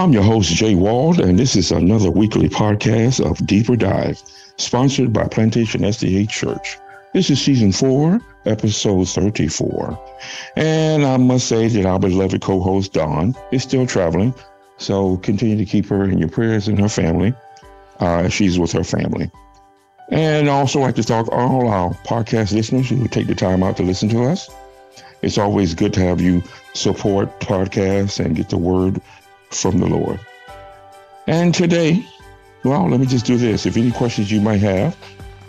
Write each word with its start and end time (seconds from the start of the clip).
I'm 0.00 0.14
your 0.14 0.22
host, 0.22 0.54
Jay 0.54 0.74
Wald, 0.74 1.20
and 1.20 1.38
this 1.38 1.54
is 1.54 1.70
another 1.70 2.10
weekly 2.10 2.48
podcast 2.48 3.22
of 3.22 3.46
Deeper 3.46 3.76
Dive, 3.76 4.18
sponsored 4.56 5.12
by 5.12 5.28
Plantation 5.28 5.82
SDA 5.82 6.26
Church. 6.26 6.78
This 7.12 7.28
is 7.28 7.38
season 7.38 7.70
four, 7.70 8.18
episode 8.46 9.06
34. 9.10 10.02
And 10.56 11.04
I 11.04 11.18
must 11.18 11.48
say 11.48 11.68
that 11.68 11.84
our 11.84 11.98
beloved 11.98 12.40
co 12.40 12.60
host, 12.60 12.94
Dawn, 12.94 13.34
is 13.52 13.62
still 13.62 13.86
traveling. 13.86 14.32
So 14.78 15.18
continue 15.18 15.58
to 15.58 15.66
keep 15.66 15.84
her 15.88 16.04
in 16.04 16.16
your 16.16 16.30
prayers 16.30 16.66
and 16.66 16.80
her 16.80 16.88
family. 16.88 17.34
Uh, 17.98 18.30
she's 18.30 18.58
with 18.58 18.72
her 18.72 18.84
family. 18.84 19.30
And 20.08 20.48
also 20.48 20.80
like 20.80 20.94
to 20.94 21.02
thank 21.02 21.30
all 21.30 21.68
our 21.68 21.90
podcast 22.06 22.54
listeners 22.54 22.88
who 22.88 23.06
take 23.06 23.26
the 23.26 23.34
time 23.34 23.62
out 23.62 23.76
to 23.76 23.82
listen 23.82 24.08
to 24.08 24.24
us. 24.24 24.48
It's 25.20 25.36
always 25.36 25.74
good 25.74 25.92
to 25.92 26.00
have 26.00 26.22
you 26.22 26.42
support 26.72 27.40
podcasts 27.40 28.24
and 28.24 28.34
get 28.34 28.48
the 28.48 28.56
word 28.56 29.02
from 29.50 29.78
the 29.78 29.86
Lord. 29.86 30.20
And 31.26 31.54
today, 31.54 32.04
well, 32.64 32.88
let 32.88 33.00
me 33.00 33.06
just 33.06 33.26
do 33.26 33.36
this. 33.36 33.66
If 33.66 33.76
any 33.76 33.90
questions 33.90 34.30
you 34.30 34.40
might 34.40 34.60
have, 34.60 34.96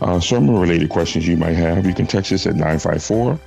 uh, 0.02 0.20
sermon 0.20 0.58
related 0.58 0.90
questions 0.90 1.28
you 1.28 1.38
might 1.38 1.56
have, 1.56 1.86
you 1.86 1.94
can 1.94 2.08
text 2.08 2.32
us 2.32 2.46
at 2.48 2.56
954 2.56 3.40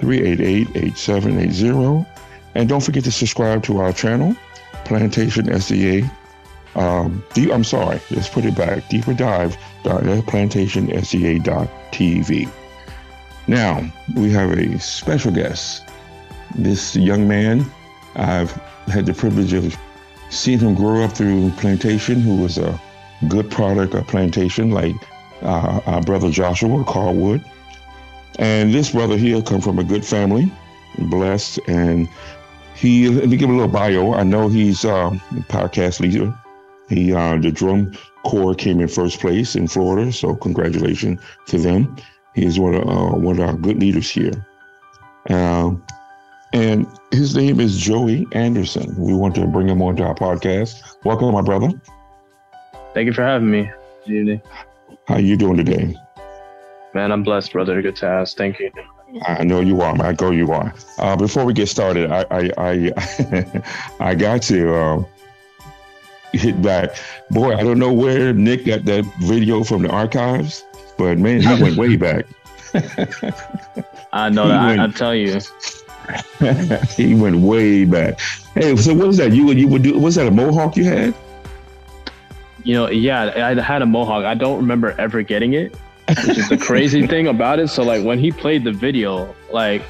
388 0.00 0.68
8780. 0.76 2.06
And 2.54 2.68
don't 2.68 2.82
forget 2.82 3.04
to 3.04 3.12
subscribe 3.12 3.62
to 3.64 3.78
our 3.78 3.92
channel, 3.92 4.36
Plantation 4.84 5.46
SDA. 5.46 6.10
Um, 6.76 7.24
deep, 7.34 7.50
I'm 7.52 7.64
sorry, 7.64 8.00
let's 8.10 8.28
put 8.28 8.44
it 8.44 8.56
back. 8.56 8.88
Deeper 8.88 9.14
dive 9.14 9.56
Plantation 9.82 10.88
TV. 10.88 12.50
Now, 13.46 13.92
we 14.16 14.30
have 14.30 14.50
a 14.52 14.78
special 14.78 15.32
guest. 15.32 15.84
This 16.54 16.96
young 16.96 17.28
man, 17.28 17.64
I've 18.16 18.52
had 18.86 19.06
the 19.06 19.14
privilege 19.14 19.52
of 19.52 19.76
seen 20.34 20.58
him 20.58 20.74
grow 20.74 21.02
up 21.02 21.12
through 21.12 21.50
Plantation, 21.52 22.20
who 22.20 22.36
was 22.36 22.58
a 22.58 22.80
good 23.28 23.50
product 23.50 23.94
of 23.94 24.06
Plantation, 24.06 24.70
like 24.70 24.94
uh, 25.42 25.80
our 25.86 26.02
brother 26.02 26.30
Joshua 26.30 26.84
Carwood. 26.84 27.44
And 28.38 28.74
this 28.74 28.90
brother 28.90 29.16
here 29.16 29.40
come 29.42 29.60
from 29.60 29.78
a 29.78 29.84
good 29.84 30.04
family, 30.04 30.50
blessed, 30.98 31.60
and 31.68 32.08
he. 32.74 33.08
Let 33.08 33.28
me 33.28 33.36
give 33.36 33.48
a 33.48 33.52
little 33.52 33.68
bio. 33.68 34.14
I 34.14 34.24
know 34.24 34.48
he's 34.48 34.84
uh, 34.84 35.10
a 35.12 35.40
podcast 35.42 36.00
leader. 36.00 36.36
He 36.88 37.14
uh, 37.14 37.38
the 37.38 37.52
drum 37.52 37.92
corps 38.24 38.54
came 38.54 38.80
in 38.80 38.88
first 38.88 39.20
place 39.20 39.54
in 39.54 39.68
Florida, 39.68 40.12
so 40.12 40.34
congratulations 40.34 41.20
to 41.46 41.58
them. 41.58 41.96
He 42.34 42.44
is 42.44 42.58
one 42.58 42.74
of 42.74 42.88
uh, 42.88 43.16
one 43.16 43.38
of 43.38 43.48
our 43.48 43.54
good 43.54 43.78
leaders 43.78 44.10
here. 44.10 44.44
Uh, 45.30 45.74
and 46.52 46.86
his 47.14 47.36
name 47.36 47.60
is 47.60 47.78
Joey 47.78 48.26
Anderson. 48.32 48.94
We 48.98 49.14
want 49.14 49.34
to 49.36 49.46
bring 49.46 49.68
him 49.68 49.80
onto 49.80 50.02
our 50.02 50.14
podcast. 50.14 50.82
Welcome, 51.04 51.32
my 51.32 51.42
brother. 51.42 51.70
Thank 52.92 53.06
you 53.06 53.12
for 53.12 53.22
having 53.22 53.50
me. 53.50 53.70
Good 54.06 54.14
evening. 54.14 54.42
How 55.06 55.18
you 55.18 55.36
doing 55.36 55.56
today? 55.56 55.94
Man, 56.92 57.12
I'm 57.12 57.22
blessed, 57.22 57.52
brother. 57.52 57.80
Good 57.82 57.96
to 57.96 58.06
ask. 58.06 58.36
Thank 58.36 58.58
you. 58.58 58.70
I 59.26 59.44
know 59.44 59.60
you 59.60 59.80
are. 59.80 60.00
I 60.02 60.12
go 60.12 60.30
you 60.30 60.50
are. 60.52 60.74
Uh, 60.98 61.16
before 61.16 61.44
we 61.44 61.52
get 61.52 61.68
started, 61.68 62.10
I 62.10 62.24
I 62.30 62.50
I, 62.58 63.62
I 64.00 64.14
got 64.14 64.42
to 64.42 64.74
uh, 64.74 65.04
hit 66.32 66.60
back. 66.62 66.96
Boy, 67.30 67.54
I 67.54 67.62
don't 67.62 67.78
know 67.78 67.92
where 67.92 68.32
Nick 68.32 68.66
got 68.66 68.84
that 68.86 69.04
video 69.20 69.62
from 69.62 69.82
the 69.82 69.90
archives, 69.90 70.64
but 70.98 71.18
man, 71.18 71.42
he 71.42 71.62
went 71.62 71.76
way 71.76 71.96
back. 72.08 72.26
I 74.12 74.30
know 74.30 74.48
that. 74.48 74.80
I, 74.80 74.84
I 74.84 74.88
tell 74.88 75.14
you. 75.14 75.40
he 76.96 77.14
went 77.14 77.36
way 77.36 77.84
back. 77.84 78.20
Hey, 78.54 78.76
so 78.76 78.94
what 78.94 79.08
was 79.08 79.16
that? 79.18 79.32
You 79.32 79.46
would 79.46 79.58
you 79.58 79.68
would 79.68 79.82
do? 79.82 79.98
Was 79.98 80.14
that 80.16 80.26
a 80.26 80.30
mohawk 80.30 80.76
you 80.76 80.84
had? 80.84 81.14
You 82.62 82.74
know, 82.74 82.90
yeah, 82.90 83.32
I 83.36 83.60
had 83.60 83.82
a 83.82 83.86
mohawk. 83.86 84.24
I 84.24 84.34
don't 84.34 84.56
remember 84.56 84.94
ever 84.98 85.22
getting 85.22 85.54
it, 85.54 85.74
which 86.08 86.38
is 86.38 86.48
the 86.48 86.56
crazy 86.56 87.06
thing 87.06 87.28
about 87.28 87.58
it. 87.58 87.68
So 87.68 87.82
like 87.82 88.04
when 88.04 88.18
he 88.18 88.32
played 88.32 88.64
the 88.64 88.72
video, 88.72 89.34
like 89.50 89.82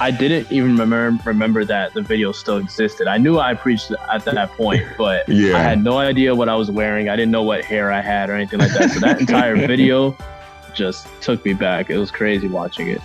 I 0.00 0.10
didn't 0.10 0.50
even 0.50 0.76
remember 0.78 1.22
remember 1.28 1.64
that 1.64 1.92
the 1.94 2.02
video 2.02 2.32
still 2.32 2.56
existed. 2.56 3.06
I 3.06 3.18
knew 3.18 3.38
I 3.38 3.54
preached 3.54 3.92
at 4.10 4.24
that 4.24 4.50
point, 4.52 4.84
but 4.96 5.28
yeah. 5.28 5.56
I 5.56 5.60
had 5.60 5.84
no 5.84 5.98
idea 5.98 6.34
what 6.34 6.48
I 6.48 6.54
was 6.54 6.70
wearing. 6.70 7.08
I 7.08 7.16
didn't 7.16 7.32
know 7.32 7.42
what 7.42 7.64
hair 7.64 7.92
I 7.92 8.00
had 8.00 8.30
or 8.30 8.34
anything 8.34 8.60
like 8.60 8.72
that. 8.72 8.90
So 8.90 9.00
that 9.00 9.20
entire 9.20 9.56
video 9.66 10.16
just 10.74 11.06
took 11.20 11.44
me 11.44 11.52
back. 11.52 11.90
It 11.90 11.98
was 11.98 12.10
crazy 12.10 12.48
watching 12.48 12.88
it. 12.88 13.00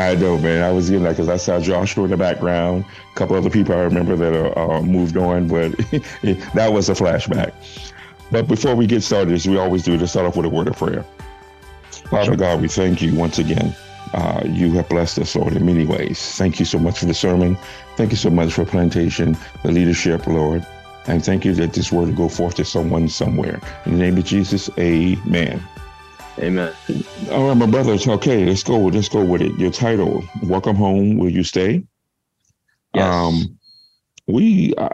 I 0.00 0.14
know, 0.14 0.38
man. 0.38 0.62
I 0.62 0.72
was 0.72 0.88
getting 0.88 1.04
that 1.04 1.10
because 1.10 1.28
I 1.28 1.36
saw 1.36 1.60
Joshua 1.60 2.04
in 2.04 2.10
the 2.10 2.16
background. 2.16 2.86
A 3.12 3.14
couple 3.16 3.36
other 3.36 3.50
people 3.50 3.74
I 3.74 3.80
remember 3.80 4.16
that 4.16 4.34
uh, 4.34 4.78
uh 4.78 4.82
moved 4.82 5.16
on, 5.16 5.46
but 5.46 5.76
that 6.54 6.72
was 6.72 6.88
a 6.88 6.94
flashback. 6.94 7.52
But 8.30 8.48
before 8.48 8.74
we 8.74 8.86
get 8.86 9.02
started, 9.02 9.34
as 9.34 9.46
we 9.46 9.58
always 9.58 9.82
do, 9.82 9.98
to 9.98 10.06
start 10.06 10.26
off 10.26 10.36
with 10.36 10.46
a 10.46 10.48
word 10.48 10.68
of 10.68 10.76
prayer. 10.76 11.04
Father. 12.10 12.34
God, 12.34 12.62
we 12.62 12.68
thank 12.68 13.02
you 13.02 13.14
once 13.14 13.38
again. 13.38 13.74
Uh, 14.14 14.42
you 14.46 14.72
have 14.72 14.88
blessed 14.88 15.18
us, 15.18 15.36
Lord, 15.36 15.54
in 15.54 15.64
many 15.66 15.86
ways. 15.86 16.18
Thank 16.36 16.58
you 16.58 16.64
so 16.64 16.78
much 16.78 16.98
for 16.98 17.06
the 17.06 17.14
sermon. 17.14 17.56
Thank 17.96 18.10
you 18.10 18.16
so 18.16 18.30
much 18.30 18.52
for 18.54 18.64
plantation, 18.64 19.36
the 19.62 19.70
leadership, 19.70 20.26
Lord. 20.26 20.66
And 21.06 21.24
thank 21.24 21.44
you 21.44 21.54
that 21.54 21.72
this 21.74 21.92
word 21.92 22.08
will 22.08 22.16
go 22.16 22.28
forth 22.28 22.54
to 22.56 22.64
someone 22.64 23.08
somewhere. 23.08 23.60
In 23.86 23.92
the 23.92 23.98
name 23.98 24.18
of 24.18 24.24
Jesus, 24.24 24.70
amen. 24.78 25.62
Amen. 26.40 26.72
All 27.30 27.48
right, 27.48 27.56
my 27.56 27.66
brothers. 27.66 28.06
Okay, 28.08 28.44
let's 28.44 28.62
go. 28.62 28.78
Let's 28.78 29.08
go 29.08 29.24
with 29.24 29.42
it. 29.42 29.58
Your 29.58 29.70
title: 29.70 30.24
Welcome 30.42 30.76
home. 30.76 31.18
Will 31.18 31.30
you 31.30 31.44
stay? 31.44 31.84
Yes. 32.94 33.04
Um, 33.04 33.58
we 34.26 34.74
uh, 34.76 34.88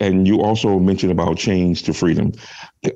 and 0.00 0.26
you 0.26 0.42
also 0.42 0.78
mentioned 0.78 1.12
about 1.12 1.38
chains 1.38 1.80
to 1.82 1.94
freedom. 1.94 2.32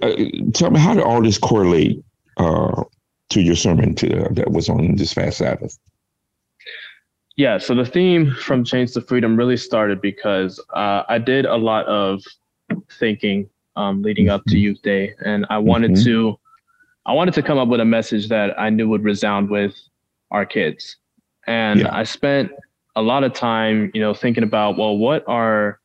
Uh, 0.02 0.12
tell 0.52 0.70
me 0.70 0.80
how 0.80 0.94
did 0.94 1.04
all 1.04 1.22
this 1.22 1.38
correlate 1.38 2.02
uh, 2.36 2.82
to 3.30 3.40
your 3.40 3.56
sermon 3.56 3.94
to, 3.94 4.24
uh, 4.24 4.28
that 4.32 4.50
was 4.50 4.68
on 4.68 4.96
this 4.96 5.14
past 5.14 5.38
Sabbath? 5.38 5.78
Yeah, 7.36 7.58
so 7.58 7.74
the 7.74 7.84
theme 7.84 8.32
from 8.32 8.64
Chains 8.64 8.92
to 8.92 9.02
Freedom 9.02 9.36
really 9.36 9.58
started 9.58 10.00
because 10.00 10.58
uh, 10.74 11.02
I 11.08 11.18
did 11.18 11.44
a 11.44 11.56
lot 11.56 11.84
of 11.86 12.22
thinking 12.98 13.48
um, 13.76 14.02
leading 14.02 14.30
up 14.30 14.42
to 14.44 14.54
mm-hmm. 14.54 14.58
Youth 14.58 14.82
Day, 14.82 15.14
and 15.24 15.44
I 15.50 15.58
wanted 15.58 15.92
mm-hmm. 15.92 16.04
to 16.04 16.38
I 17.06 17.12
wanted 17.12 17.34
to 17.34 17.42
come 17.42 17.56
up 17.56 17.68
with 17.68 17.80
a 17.80 17.84
message 17.84 18.28
that 18.28 18.58
I 18.58 18.68
knew 18.68 18.88
would 18.88 19.04
resound 19.04 19.48
with 19.48 19.76
our 20.32 20.44
kids. 20.44 20.96
And 21.46 21.80
yeah. 21.80 21.94
I 21.94 22.02
spent 22.02 22.50
a 22.96 23.02
lot 23.02 23.22
of 23.22 23.32
time, 23.32 23.92
you 23.94 24.00
know, 24.00 24.12
thinking 24.12 24.42
about, 24.42 24.76
well, 24.76 24.98
what 24.98 25.22
are 25.28 25.80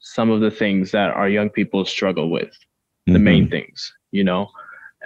some 0.00 0.30
of 0.30 0.40
the 0.40 0.50
things 0.50 0.90
that 0.90 1.10
our 1.10 1.28
young 1.28 1.48
people 1.48 1.84
struggle 1.84 2.28
with? 2.28 2.52
The 3.06 3.12
mm-hmm. 3.12 3.24
main 3.24 3.48
things, 3.48 3.94
you 4.10 4.24
know? 4.24 4.50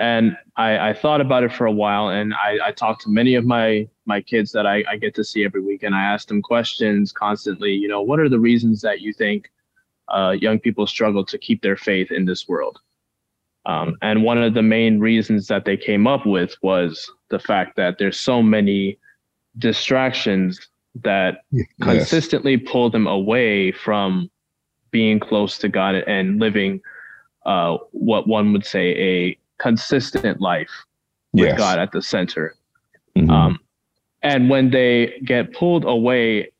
And 0.00 0.38
I, 0.56 0.88
I, 0.88 0.92
thought 0.94 1.20
about 1.20 1.44
it 1.44 1.52
for 1.52 1.66
a 1.66 1.72
while 1.72 2.08
and 2.08 2.32
I, 2.32 2.58
I 2.64 2.72
talked 2.72 3.02
to 3.02 3.10
many 3.10 3.34
of 3.34 3.44
my 3.44 3.86
my 4.06 4.22
kids 4.22 4.50
that 4.52 4.66
I, 4.66 4.82
I 4.88 4.96
get 4.96 5.14
to 5.16 5.22
see 5.22 5.44
every 5.44 5.60
week 5.60 5.82
and 5.82 5.94
I 5.94 6.02
asked 6.02 6.28
them 6.28 6.40
questions 6.40 7.12
constantly, 7.12 7.72
you 7.72 7.88
know, 7.88 8.00
what 8.00 8.18
are 8.18 8.28
the 8.28 8.38
reasons 8.38 8.80
that 8.80 9.02
you 9.02 9.12
think 9.12 9.50
uh, 10.08 10.30
young 10.30 10.58
people 10.58 10.86
struggle 10.86 11.26
to 11.26 11.36
keep 11.36 11.60
their 11.60 11.76
faith 11.76 12.10
in 12.10 12.24
this 12.24 12.48
world? 12.48 12.80
Um, 13.64 13.96
and 14.02 14.24
one 14.24 14.42
of 14.42 14.54
the 14.54 14.62
main 14.62 14.98
reasons 14.98 15.46
that 15.48 15.64
they 15.64 15.76
came 15.76 16.06
up 16.06 16.26
with 16.26 16.56
was 16.62 17.10
the 17.30 17.38
fact 17.38 17.76
that 17.76 17.98
there's 17.98 18.18
so 18.18 18.42
many 18.42 18.98
distractions 19.58 20.68
that 20.96 21.44
yes. 21.50 21.66
consistently 21.80 22.56
pull 22.56 22.90
them 22.90 23.06
away 23.06 23.72
from 23.72 24.30
being 24.90 25.20
close 25.20 25.58
to 25.58 25.68
God 25.68 25.94
and 25.94 26.38
living 26.38 26.80
uh, 27.46 27.78
what 27.92 28.26
one 28.26 28.52
would 28.52 28.66
say 28.66 28.94
a 28.96 29.38
consistent 29.58 30.40
life 30.40 30.70
with 31.32 31.46
yes. 31.46 31.58
God 31.58 31.78
at 31.78 31.92
the 31.92 32.02
center. 32.02 32.56
Mm-hmm. 33.16 33.30
Um, 33.30 33.60
and 34.22 34.50
when 34.50 34.70
they 34.70 35.20
get 35.24 35.52
pulled 35.52 35.84
away 35.84 36.50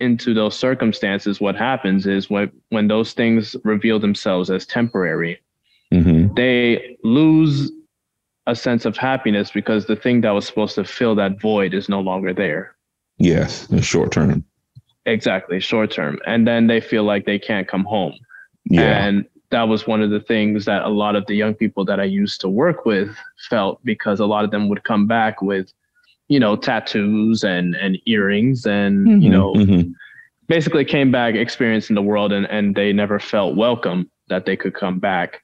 into 0.00 0.32
those 0.34 0.56
circumstances, 0.56 1.40
what 1.40 1.56
happens 1.56 2.06
is 2.06 2.30
when 2.30 2.52
when 2.68 2.88
those 2.88 3.12
things 3.12 3.56
reveal 3.64 3.98
themselves 3.98 4.50
as 4.50 4.64
temporary, 4.66 5.40
mm-hmm. 5.92 6.34
they 6.34 6.96
lose 7.02 7.70
a 8.46 8.54
sense 8.56 8.86
of 8.86 8.96
happiness 8.96 9.50
because 9.50 9.86
the 9.86 9.96
thing 9.96 10.22
that 10.22 10.30
was 10.30 10.46
supposed 10.46 10.74
to 10.74 10.84
fill 10.84 11.14
that 11.14 11.40
void 11.40 11.74
is 11.74 11.88
no 11.88 12.00
longer 12.00 12.32
there. 12.32 12.74
Yes, 13.18 13.68
short 13.84 14.10
term. 14.10 14.44
Exactly, 15.04 15.60
short 15.60 15.90
term. 15.90 16.18
And 16.26 16.46
then 16.46 16.66
they 16.66 16.80
feel 16.80 17.04
like 17.04 17.26
they 17.26 17.38
can't 17.38 17.68
come 17.68 17.84
home. 17.84 18.14
Yeah. 18.64 19.04
And 19.04 19.26
that 19.50 19.64
was 19.64 19.86
one 19.86 20.02
of 20.02 20.10
the 20.10 20.20
things 20.20 20.64
that 20.64 20.82
a 20.82 20.88
lot 20.88 21.16
of 21.16 21.26
the 21.26 21.34
young 21.34 21.54
people 21.54 21.84
that 21.86 22.00
I 22.00 22.04
used 22.04 22.40
to 22.42 22.48
work 22.48 22.84
with 22.84 23.14
felt 23.48 23.82
because 23.84 24.20
a 24.20 24.26
lot 24.26 24.44
of 24.44 24.50
them 24.50 24.68
would 24.68 24.84
come 24.84 25.06
back 25.06 25.42
with, 25.42 25.72
you 26.28 26.40
know, 26.40 26.56
tattoos 26.56 27.44
and 27.44 27.74
and 27.76 27.98
earrings 28.06 28.66
and 28.66 29.06
mm-hmm, 29.06 29.20
you 29.20 29.30
know, 29.30 29.52
mm-hmm. 29.54 29.90
basically 30.46 30.84
came 30.84 31.10
back 31.10 31.34
experiencing 31.34 31.94
the 31.94 32.02
world 32.02 32.32
and 32.32 32.46
and 32.46 32.74
they 32.74 32.92
never 32.92 33.18
felt 33.18 33.56
welcome 33.56 34.10
that 34.28 34.44
they 34.44 34.56
could 34.56 34.74
come 34.74 34.98
back 34.98 35.42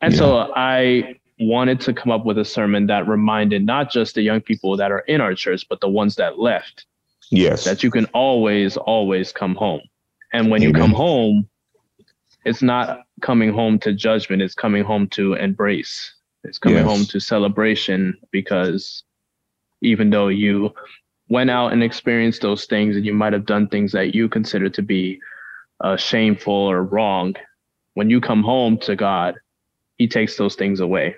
and 0.00 0.12
yeah. 0.12 0.18
so 0.18 0.52
I 0.54 1.16
wanted 1.40 1.80
to 1.80 1.94
come 1.94 2.12
up 2.12 2.24
with 2.24 2.38
a 2.38 2.44
sermon 2.44 2.86
that 2.86 3.08
reminded 3.08 3.64
not 3.64 3.90
just 3.90 4.14
the 4.14 4.22
young 4.22 4.40
people 4.40 4.76
that 4.76 4.92
are 4.92 5.00
in 5.00 5.20
our 5.20 5.34
church, 5.34 5.66
but 5.68 5.80
the 5.80 5.88
ones 5.88 6.16
that 6.16 6.38
left. 6.38 6.86
Yes. 7.30 7.64
That 7.64 7.82
you 7.82 7.90
can 7.90 8.06
always, 8.06 8.76
always 8.76 9.32
come 9.32 9.54
home. 9.54 9.80
And 10.32 10.50
when 10.50 10.62
Amen. 10.62 10.74
you 10.74 10.80
come 10.80 10.92
home, 10.92 11.48
it's 12.44 12.62
not 12.62 13.00
coming 13.20 13.52
home 13.52 13.78
to 13.80 13.92
judgment, 13.92 14.42
it's 14.42 14.54
coming 14.54 14.84
home 14.84 15.08
to 15.08 15.34
embrace. 15.34 16.14
It's 16.44 16.58
coming 16.58 16.78
yes. 16.78 16.86
home 16.86 17.04
to 17.06 17.20
celebration 17.20 18.16
because 18.30 19.04
even 19.82 20.10
though 20.10 20.28
you 20.28 20.72
went 21.28 21.50
out 21.50 21.72
and 21.72 21.82
experienced 21.82 22.42
those 22.42 22.64
things 22.64 22.96
and 22.96 23.04
you 23.04 23.14
might 23.14 23.32
have 23.32 23.46
done 23.46 23.68
things 23.68 23.92
that 23.92 24.14
you 24.14 24.28
consider 24.28 24.68
to 24.68 24.82
be 24.82 25.20
uh, 25.80 25.96
shameful 25.96 26.54
or 26.54 26.82
wrong, 26.82 27.34
when 27.94 28.10
you 28.10 28.20
come 28.20 28.42
home 28.42 28.78
to 28.78 28.96
God, 28.96 29.36
He 30.00 30.08
takes 30.08 30.36
those 30.38 30.54
things 30.54 30.80
away. 30.80 31.14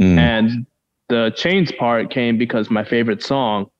Mm. 0.00 0.18
And 0.18 0.66
the 1.08 1.32
chains 1.36 1.70
part 1.70 2.10
came 2.10 2.36
because 2.36 2.70
my 2.70 2.82
favorite 2.82 3.22
song 3.22 3.70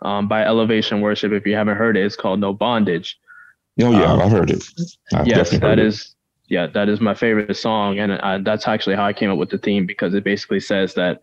um, 0.00 0.26
by 0.26 0.42
Elevation 0.42 1.02
Worship, 1.02 1.32
if 1.32 1.46
you 1.46 1.54
haven't 1.54 1.76
heard 1.76 1.98
it, 1.98 2.06
it's 2.06 2.16
called 2.16 2.40
No 2.40 2.54
Bondage. 2.54 3.18
Oh 3.82 3.90
yeah, 3.90 4.10
um, 4.10 4.20
I 4.22 4.28
heard 4.30 4.48
it. 4.48 4.64
I've 5.12 5.26
yes, 5.26 5.50
that 5.50 5.78
is 5.78 6.14
yeah, 6.48 6.66
that 6.68 6.88
is 6.88 7.02
my 7.02 7.12
favorite 7.12 7.54
song, 7.54 7.98
and 7.98 8.12
uh, 8.12 8.38
that's 8.42 8.66
actually 8.66 8.96
how 8.96 9.04
I 9.04 9.12
came 9.12 9.30
up 9.30 9.36
with 9.36 9.50
the 9.50 9.58
theme 9.58 9.84
because 9.84 10.14
it 10.14 10.24
basically 10.24 10.60
says 10.60 10.94
that 10.94 11.20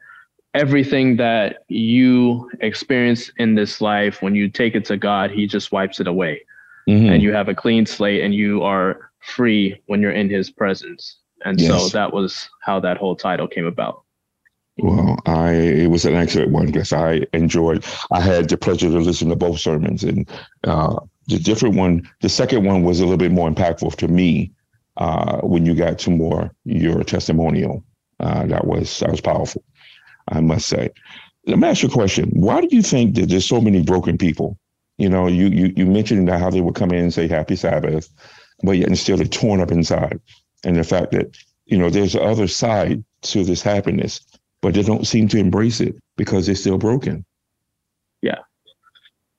everything 0.54 1.18
that 1.18 1.64
you 1.68 2.48
experience 2.60 3.32
in 3.38 3.56
this 3.56 3.82
life, 3.82 4.22
when 4.22 4.36
you 4.36 4.50
take 4.50 4.75
it 4.75 4.86
to 4.86 4.98
God, 4.98 5.32
He 5.32 5.48
just 5.48 5.72
wipes 5.72 6.00
it 6.00 6.06
away, 6.06 6.44
mm-hmm. 6.88 7.10
and 7.12 7.24
you 7.24 7.34
have 7.34 7.50
a 7.50 7.56
clean 7.56 7.88
slate, 7.88 8.22
and 8.22 8.36
you 8.36 8.62
are 8.62 9.10
free 9.20 9.82
when 9.88 10.00
you're 10.00 10.12
in 10.12 10.30
His 10.30 10.52
presence. 10.52 11.18
And 11.45 11.59
yes. 11.59 11.69
so 11.69 11.89
that 11.89 12.13
was 12.13 12.50
how 12.62 12.80
that 12.81 12.97
whole 12.97 13.15
title 13.15 13.47
came 13.47 13.65
about. 13.65 14.03
Well, 14.81 15.19
I 15.25 15.51
it 15.51 15.89
was 15.89 16.06
an 16.06 16.15
excellent 16.15 16.51
one 16.51 16.68
because 16.68 16.94
I 16.94 17.25
enjoyed. 17.33 17.86
I 18.12 18.21
had 18.21 18.50
the 18.50 18.57
pleasure 18.57 18.89
to 18.89 19.00
listen 19.00 19.30
to 19.30 19.36
both 19.36 19.59
sermons, 19.59 20.03
and 20.03 20.30
uh, 20.63 21.00
the 21.27 21.38
different 21.38 21.75
one, 21.75 22.09
the 22.21 22.30
second 22.30 22.63
one 22.65 22.83
was 22.83 23.00
a 23.00 23.03
little 23.03 23.18
bit 23.18 23.31
more 23.31 23.50
impactful 23.50 23.95
to 23.97 24.07
me 24.07 24.51
uh, 24.97 25.39
when 25.41 25.65
you 25.65 25.75
got 25.75 26.00
to 26.00 26.12
more 26.12 26.51
your 26.65 27.03
testimonial. 27.03 27.83
Uh, 28.19 28.45
that 28.47 28.68
was 28.68 29.00
that 29.00 29.12
was 29.12 29.21
powerful, 29.21 29.63
I 30.30 30.41
must 30.41 30.68
say. 30.68 30.89
Let 31.45 31.59
me 31.59 31.68
ask 31.68 31.83
you 31.83 31.89
a 31.89 31.91
question. 31.91 32.30
Why 32.33 32.62
do 32.62 32.68
you 32.71 32.81
think 32.81 33.15
that 33.15 33.30
there's 33.30 33.45
so 33.45 33.62
many 33.62 33.81
broken 33.81 34.18
people? 34.18 34.57
You 34.97 35.09
know, 35.09 35.27
you 35.27 35.47
you 35.47 35.74
you 35.75 35.86
mentioned 35.86 36.30
how 36.30 36.50
they 36.50 36.62
would 36.62 36.75
come 36.75 36.91
in 36.91 37.03
and 37.03 37.13
say 37.13 37.27
Happy 37.27 37.56
Sabbath, 37.56 38.09
but 38.63 38.74
yet 38.74 38.88
and 38.88 38.97
still 38.97 39.18
they're 39.18 39.25
torn 39.25 39.62
up 39.62 39.71
inside, 39.71 40.19
and 40.64 40.76
the 40.76 40.84
fact 40.84 41.12
that 41.12 41.38
you 41.66 41.78
know 41.78 41.90
there's 41.90 42.14
the 42.14 42.22
other 42.22 42.48
side 42.48 43.04
to 43.22 43.44
this 43.44 43.62
happiness 43.62 44.22
but 44.62 44.74
they 44.74 44.84
don't 44.84 45.08
seem 45.08 45.28
to 45.30 45.38
embrace 45.38 45.80
it 45.80 45.96
because 46.18 46.46
they're 46.46 46.56
still 46.56 46.78
broken. 46.78 47.26
Yeah. 48.22 48.40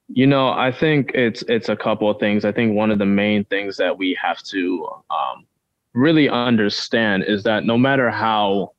You 0.09 0.27
know, 0.27 0.51
I 0.51 0.73
think 0.73 1.13
it's 1.15 1.43
it's 1.43 1.69
a 1.69 1.77
couple 1.77 2.11
of 2.11 2.19
things. 2.19 2.45
I 2.45 2.53
think 2.53 2.75
one 2.75 2.91
of 2.91 2.99
the 2.99 3.07
main 3.07 3.45
things 3.45 3.77
that 3.77 3.97
we 3.97 4.17
have 4.21 4.43
to 4.45 4.89
um, 5.11 5.47
really 5.93 6.29
understand 6.29 7.25
is 7.25 7.43
that 7.45 7.65
no 7.65 7.79
matter 7.79 8.11
how 8.11 8.73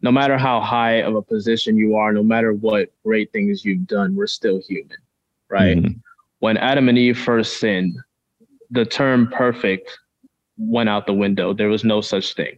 no 0.00 0.10
matter 0.10 0.38
how 0.38 0.60
high 0.60 1.02
of 1.02 1.14
a 1.14 1.22
position 1.22 1.76
you 1.76 1.96
are, 1.96 2.12
no 2.12 2.22
matter 2.22 2.52
what 2.52 2.90
great 3.04 3.32
things 3.32 3.64
you've 3.64 3.86
done, 3.86 4.14
we're 4.14 4.26
still 4.26 4.60
human, 4.60 4.96
right? 5.48 5.76
Mm-hmm. 5.76 5.98
When 6.38 6.56
Adam 6.56 6.88
and 6.88 6.96
Eve 6.96 7.18
first 7.18 7.58
sinned, 7.58 7.98
the 8.70 8.84
term 8.84 9.28
perfect 9.28 9.98
went 10.58 10.88
out 10.88 11.06
the 11.06 11.14
window. 11.14 11.52
There 11.54 11.68
was 11.68 11.84
no 11.84 12.00
such 12.00 12.34
thing. 12.34 12.56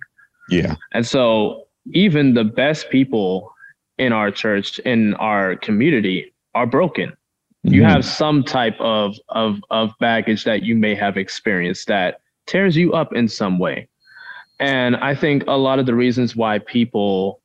Yeah. 0.49 0.75
And 0.93 1.07
so 1.07 1.67
even 1.93 2.35
the 2.35 2.45
best 2.45 2.91
people 2.91 3.53
in 3.99 4.13
our 4.13 4.31
church, 4.31 4.79
in 4.81 5.15
our 5.15 5.57
community, 5.57 6.33
are 6.55 6.67
broken. 6.67 7.11
Mm-hmm. 7.11 7.75
You 7.75 7.85
have 7.85 8.05
some 8.05 8.43
type 8.43 8.77
of, 8.81 9.17
of 9.29 9.61
of 9.71 9.93
baggage 10.01 10.45
that 10.45 10.63
you 10.63 10.75
may 10.75 10.95
have 10.95 11.17
experienced 11.17 11.89
that 11.89 12.21
tears 12.47 12.77
you 12.77 12.93
up 12.93 13.15
in 13.15 13.29
some 13.29 13.59
way. 13.59 13.87
And 14.59 14.97
I 14.97 15.15
think 15.15 15.45
a 15.47 15.57
lot 15.57 15.79
of 15.79 15.87
the 15.87 15.95
reasons 15.95 16.35
why 16.35 16.59
people 16.59 17.41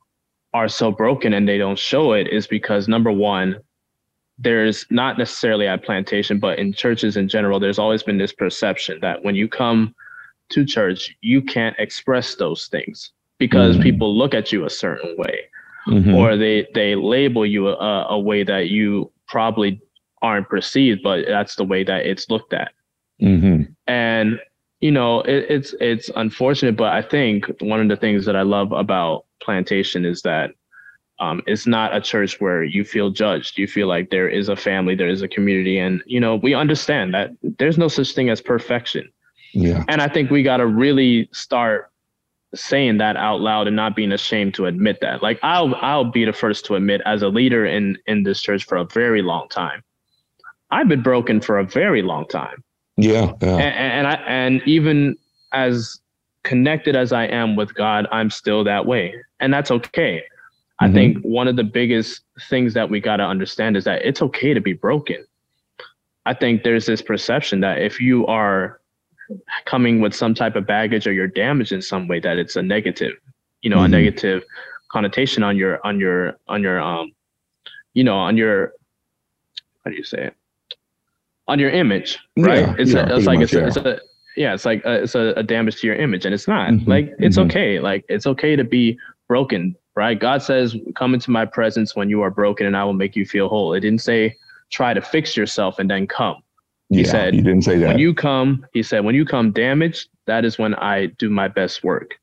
are 0.52 0.68
so 0.68 0.90
broken 0.90 1.32
and 1.32 1.46
they 1.46 1.58
don't 1.58 1.78
show 1.78 2.12
it 2.12 2.28
is 2.28 2.46
because 2.46 2.88
number 2.88 3.12
one, 3.12 3.56
there's 4.38 4.86
not 4.90 5.18
necessarily 5.18 5.66
at 5.66 5.84
plantation, 5.84 6.38
but 6.38 6.58
in 6.58 6.72
churches 6.72 7.16
in 7.16 7.28
general, 7.28 7.60
there's 7.60 7.78
always 7.78 8.02
been 8.02 8.18
this 8.18 8.32
perception 8.32 8.98
that 9.00 9.22
when 9.22 9.34
you 9.34 9.48
come 9.48 9.94
to 10.50 10.64
church, 10.64 11.16
you 11.20 11.42
can't 11.42 11.76
express 11.78 12.34
those 12.36 12.66
things 12.68 13.12
because 13.38 13.74
mm-hmm. 13.74 13.82
people 13.82 14.16
look 14.16 14.34
at 14.34 14.52
you 14.52 14.64
a 14.64 14.70
certain 14.70 15.16
way 15.18 15.40
mm-hmm. 15.86 16.14
or 16.14 16.36
they 16.36 16.66
they 16.74 16.94
label 16.94 17.46
you 17.46 17.68
a, 17.68 18.06
a, 18.08 18.18
way 18.18 18.42
that 18.42 18.68
you 18.68 19.10
probably 19.28 19.80
aren't 20.22 20.48
perceived 20.48 21.02
but 21.02 21.24
that's 21.26 21.56
the 21.56 21.64
way 21.64 21.84
that 21.84 22.06
it's 22.06 22.30
looked 22.30 22.52
at 22.52 22.72
mm-hmm. 23.20 23.62
and 23.86 24.40
you 24.80 24.90
know 24.90 25.20
it, 25.22 25.46
it's 25.48 25.74
it's 25.80 26.10
unfortunate 26.16 26.76
but 26.76 26.92
i 26.92 27.02
think 27.02 27.46
one 27.60 27.80
of 27.80 27.88
the 27.88 27.96
things 27.96 28.24
that 28.24 28.36
i 28.36 28.42
love 28.42 28.72
about 28.72 29.24
plantation 29.42 30.04
is 30.04 30.22
that 30.22 30.50
um, 31.18 31.40
it's 31.46 31.66
not 31.66 31.96
a 31.96 32.00
church 32.02 32.42
where 32.42 32.62
you 32.62 32.84
feel 32.84 33.08
judged 33.08 33.56
you 33.56 33.66
feel 33.66 33.86
like 33.86 34.10
there 34.10 34.28
is 34.28 34.50
a 34.50 34.56
family 34.56 34.94
there 34.94 35.08
is 35.08 35.22
a 35.22 35.28
community 35.28 35.78
and 35.78 36.02
you 36.04 36.20
know 36.20 36.36
we 36.36 36.52
understand 36.52 37.14
that 37.14 37.30
there's 37.58 37.78
no 37.78 37.88
such 37.88 38.12
thing 38.12 38.28
as 38.28 38.42
perfection 38.42 39.10
yeah 39.56 39.84
and 39.88 40.00
i 40.00 40.08
think 40.08 40.30
we 40.30 40.42
got 40.42 40.58
to 40.58 40.66
really 40.66 41.28
start 41.32 41.90
saying 42.54 42.98
that 42.98 43.16
out 43.16 43.40
loud 43.40 43.66
and 43.66 43.76
not 43.76 43.96
being 43.96 44.12
ashamed 44.12 44.54
to 44.54 44.66
admit 44.66 44.98
that. 45.00 45.22
Like 45.22 45.38
I'll 45.42 45.74
I'll 45.76 46.04
be 46.04 46.24
the 46.24 46.32
first 46.32 46.64
to 46.66 46.74
admit 46.74 47.00
as 47.04 47.22
a 47.22 47.28
leader 47.28 47.66
in 47.66 47.98
in 48.06 48.22
this 48.22 48.40
church 48.40 48.64
for 48.64 48.76
a 48.76 48.84
very 48.84 49.22
long 49.22 49.48
time. 49.48 49.82
I've 50.70 50.88
been 50.88 51.02
broken 51.02 51.40
for 51.40 51.58
a 51.58 51.64
very 51.64 52.02
long 52.02 52.26
time. 52.26 52.62
Yeah. 52.96 53.32
yeah. 53.42 53.56
And, 53.56 53.62
and 53.62 54.06
I 54.06 54.14
and 54.26 54.62
even 54.66 55.16
as 55.52 56.00
connected 56.42 56.96
as 56.96 57.12
I 57.12 57.24
am 57.24 57.56
with 57.56 57.74
God, 57.74 58.06
I'm 58.10 58.30
still 58.30 58.64
that 58.64 58.86
way. 58.86 59.14
And 59.40 59.52
that's 59.52 59.70
okay. 59.70 60.22
Mm-hmm. 60.80 60.84
I 60.84 60.92
think 60.92 61.18
one 61.22 61.48
of 61.48 61.56
the 61.56 61.64
biggest 61.64 62.22
things 62.48 62.74
that 62.74 62.90
we 62.90 63.00
got 63.00 63.16
to 63.16 63.24
understand 63.24 63.76
is 63.76 63.84
that 63.84 64.02
it's 64.04 64.22
okay 64.22 64.54
to 64.54 64.60
be 64.60 64.72
broken. 64.72 65.24
I 66.24 66.34
think 66.34 66.64
there's 66.64 66.86
this 66.86 67.02
perception 67.02 67.60
that 67.60 67.80
if 67.80 68.00
you 68.00 68.26
are 68.26 68.80
coming 69.64 70.00
with 70.00 70.14
some 70.14 70.34
type 70.34 70.56
of 70.56 70.66
baggage 70.66 71.06
or 71.06 71.12
you're 71.12 71.26
damaged 71.26 71.72
in 71.72 71.82
some 71.82 72.08
way 72.08 72.20
that 72.20 72.38
it's 72.38 72.56
a 72.56 72.62
negative 72.62 73.12
you 73.62 73.70
know 73.70 73.76
mm-hmm. 73.76 73.86
a 73.86 73.88
negative 73.88 74.42
connotation 74.90 75.42
on 75.42 75.56
your 75.56 75.84
on 75.84 75.98
your 75.98 76.36
on 76.48 76.62
your 76.62 76.80
um 76.80 77.12
you 77.94 78.04
know 78.04 78.16
on 78.16 78.36
your 78.36 78.72
how 79.84 79.90
do 79.90 79.96
you 79.96 80.04
say 80.04 80.26
it 80.26 80.34
on 81.48 81.58
your 81.58 81.70
image 81.70 82.18
right 82.38 82.60
yeah, 82.60 82.74
it's, 82.78 82.92
yeah, 82.92 83.08
a, 83.08 83.16
it's 83.16 83.26
like 83.26 83.38
much, 83.38 83.52
it's, 83.52 83.52
yeah. 83.52 83.60
a, 83.60 83.66
it's 83.66 83.76
a 83.76 84.00
yeah 84.36 84.54
it's 84.54 84.64
like 84.64 84.84
a, 84.84 85.02
it's 85.02 85.14
a, 85.14 85.32
a, 85.36 85.42
damage 85.42 85.80
to 85.80 85.86
your 85.86 85.96
image 85.96 86.24
and 86.24 86.34
it's 86.34 86.46
not 86.46 86.70
mm-hmm. 86.70 86.88
like 86.90 87.14
it's 87.18 87.36
mm-hmm. 87.36 87.46
okay 87.46 87.80
like 87.80 88.04
it's 88.08 88.26
okay 88.26 88.54
to 88.54 88.64
be 88.64 88.98
broken 89.28 89.74
right 89.94 90.20
god 90.20 90.42
says 90.42 90.76
come 90.94 91.14
into 91.14 91.30
my 91.30 91.44
presence 91.44 91.96
when 91.96 92.08
you 92.08 92.22
are 92.22 92.30
broken 92.30 92.66
and 92.66 92.76
i 92.76 92.84
will 92.84 92.92
make 92.92 93.16
you 93.16 93.24
feel 93.24 93.48
whole 93.48 93.74
it 93.74 93.80
didn't 93.80 94.02
say 94.02 94.36
try 94.70 94.92
to 94.92 95.00
fix 95.00 95.36
yourself 95.36 95.78
and 95.78 95.90
then 95.90 96.06
come 96.06 96.36
he 96.88 97.02
yeah, 97.02 97.10
said, 97.10 97.34
"He 97.34 97.40
didn't 97.40 97.62
say 97.62 97.78
that." 97.78 97.88
When 97.88 97.98
you 97.98 98.14
come, 98.14 98.64
he 98.72 98.82
said, 98.82 99.04
"When 99.04 99.14
you 99.14 99.24
come 99.24 99.50
damaged, 99.50 100.08
that 100.26 100.44
is 100.44 100.58
when 100.58 100.74
I 100.76 101.06
do 101.06 101.28
my 101.28 101.48
best 101.48 101.82
work." 101.82 102.14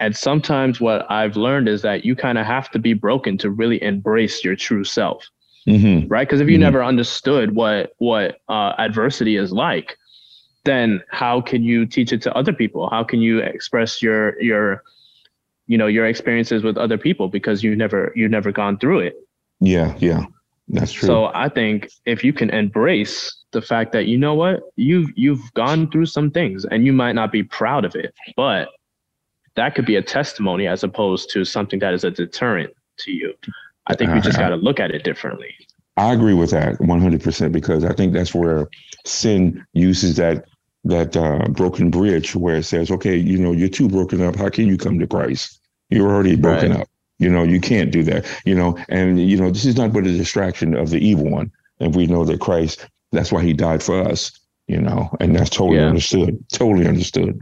And 0.00 0.16
sometimes 0.16 0.80
what 0.80 1.10
I've 1.10 1.36
learned 1.36 1.68
is 1.68 1.82
that 1.82 2.04
you 2.04 2.14
kind 2.14 2.38
of 2.38 2.46
have 2.46 2.70
to 2.70 2.78
be 2.78 2.92
broken 2.92 3.36
to 3.38 3.50
really 3.50 3.82
embrace 3.82 4.44
your 4.44 4.54
true 4.54 4.84
self, 4.84 5.28
mm-hmm. 5.66 6.06
right? 6.06 6.26
Because 6.26 6.40
if 6.40 6.48
you 6.48 6.54
mm-hmm. 6.54 6.62
never 6.62 6.84
understood 6.84 7.56
what 7.56 7.94
what 7.98 8.40
uh, 8.48 8.74
adversity 8.78 9.36
is 9.36 9.50
like, 9.50 9.98
then 10.64 11.02
how 11.10 11.40
can 11.40 11.64
you 11.64 11.84
teach 11.84 12.12
it 12.12 12.22
to 12.22 12.34
other 12.36 12.52
people? 12.52 12.88
How 12.90 13.02
can 13.02 13.20
you 13.20 13.40
express 13.40 14.00
your 14.00 14.40
your 14.40 14.84
you 15.66 15.76
know 15.76 15.88
your 15.88 16.06
experiences 16.06 16.62
with 16.62 16.78
other 16.78 16.98
people 16.98 17.28
because 17.28 17.64
you 17.64 17.74
never 17.74 18.12
you've 18.14 18.30
never 18.30 18.52
gone 18.52 18.78
through 18.78 19.00
it? 19.00 19.16
Yeah, 19.58 19.96
yeah, 19.98 20.26
that's 20.68 20.92
true. 20.92 21.08
So 21.08 21.30
I 21.34 21.48
think 21.48 21.90
if 22.06 22.22
you 22.22 22.32
can 22.32 22.50
embrace 22.50 23.34
the 23.52 23.62
fact 23.62 23.92
that 23.92 24.06
you 24.06 24.18
know 24.18 24.34
what? 24.34 24.60
You've 24.76 25.10
you've 25.16 25.52
gone 25.54 25.90
through 25.90 26.06
some 26.06 26.30
things 26.30 26.64
and 26.64 26.84
you 26.84 26.92
might 26.92 27.14
not 27.14 27.32
be 27.32 27.42
proud 27.42 27.84
of 27.84 27.94
it 27.94 28.14
but 28.36 28.68
that 29.58 29.74
could 29.74 29.86
be 29.86 29.96
a 29.96 30.02
testimony 30.02 30.68
as 30.68 30.84
opposed 30.84 31.30
to 31.30 31.44
something 31.44 31.80
that 31.80 31.92
is 31.92 32.04
a 32.04 32.12
deterrent 32.12 32.72
to 32.98 33.10
you. 33.10 33.34
I 33.88 33.96
think 33.96 34.14
you 34.14 34.20
just 34.20 34.38
got 34.38 34.50
to 34.50 34.56
look 34.56 34.78
at 34.78 34.92
it 34.92 35.02
differently. 35.02 35.52
I 35.96 36.12
agree 36.12 36.34
with 36.34 36.50
that 36.52 36.78
100% 36.78 37.52
because 37.52 37.84
i 37.84 37.92
think 37.92 38.12
that's 38.12 38.32
where 38.32 38.68
sin 39.04 39.66
uses 39.72 40.14
that 40.16 40.44
that 40.84 41.16
uh, 41.16 41.48
broken 41.48 41.90
bridge 41.90 42.36
where 42.36 42.56
it 42.56 42.62
says 42.62 42.88
okay 42.88 43.16
you 43.16 43.36
know 43.36 43.50
you're 43.50 43.68
too 43.68 43.88
broken 43.88 44.22
up. 44.22 44.36
How 44.36 44.48
can 44.48 44.68
you 44.68 44.78
come 44.78 45.00
to 45.00 45.08
christ? 45.08 45.60
You're 45.90 46.08
already 46.08 46.36
broken 46.36 46.70
right. 46.70 46.82
up. 46.82 46.88
You 47.18 47.28
know 47.28 47.42
you 47.42 47.60
can't 47.60 47.90
do 47.90 48.04
that 48.04 48.26
you 48.44 48.54
know 48.54 48.78
and 48.88 49.20
you 49.20 49.36
know 49.36 49.50
this 49.50 49.64
is 49.64 49.76
not 49.76 49.92
but 49.92 50.06
a 50.06 50.16
distraction 50.16 50.76
of 50.76 50.90
the 50.90 51.04
evil 51.04 51.28
one. 51.28 51.50
And 51.80 51.96
we 51.96 52.06
know 52.06 52.24
that 52.26 52.40
christ 52.40 52.88
that's 53.12 53.32
why 53.32 53.42
he 53.42 53.52
died 53.52 53.82
for 53.82 54.00
us, 54.00 54.32
you 54.66 54.80
know, 54.80 55.08
and 55.20 55.34
that's 55.34 55.50
totally 55.50 55.78
yeah. 55.78 55.86
understood. 55.86 56.44
Totally 56.52 56.86
understood. 56.86 57.40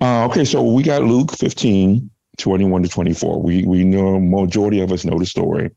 Uh, 0.00 0.26
okay, 0.26 0.44
so 0.44 0.62
we 0.62 0.82
got 0.82 1.02
Luke 1.04 1.30
15, 1.32 2.10
21 2.38 2.82
to 2.82 2.88
24. 2.88 3.42
We 3.42 3.64
we 3.64 3.84
know 3.84 4.18
majority 4.18 4.80
of 4.80 4.90
us 4.90 5.04
know 5.04 5.18
the 5.18 5.26
story. 5.26 5.70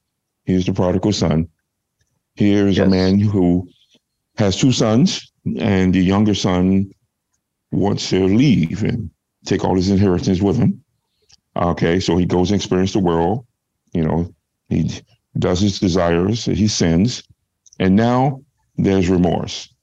Here's 0.46 0.66
the 0.66 0.74
prodigal 0.74 1.14
son. 1.14 1.48
Here's 2.36 2.78
yes. 2.78 2.88
a 2.88 2.90
man 2.90 3.20
who 3.20 3.68
has 4.38 4.58
two 4.58 4.72
sons, 4.72 5.32
and 5.60 5.94
the 5.94 6.02
younger 6.02 6.34
son 6.34 6.92
wants 7.72 8.10
to 8.10 8.26
leave 8.26 8.84
and 8.84 9.10
take 9.46 9.64
all 9.64 9.76
his 9.76 9.90
inheritance 9.90 10.42
with 10.42 10.58
him. 10.58 10.84
Okay, 11.56 12.00
so 12.00 12.18
he 12.18 12.26
goes 12.26 12.52
and 12.52 12.60
experiences 12.60 12.94
the 12.94 13.00
world. 13.00 13.46
You 13.94 14.04
know, 14.04 14.34
he 14.70 14.92
does 15.38 15.62
his 15.62 15.80
desires, 15.80 16.46
he 16.46 16.68
sins, 16.68 17.24
and 17.80 17.96
now 17.96 18.42
there's 18.78 19.10
remorse. 19.10 19.74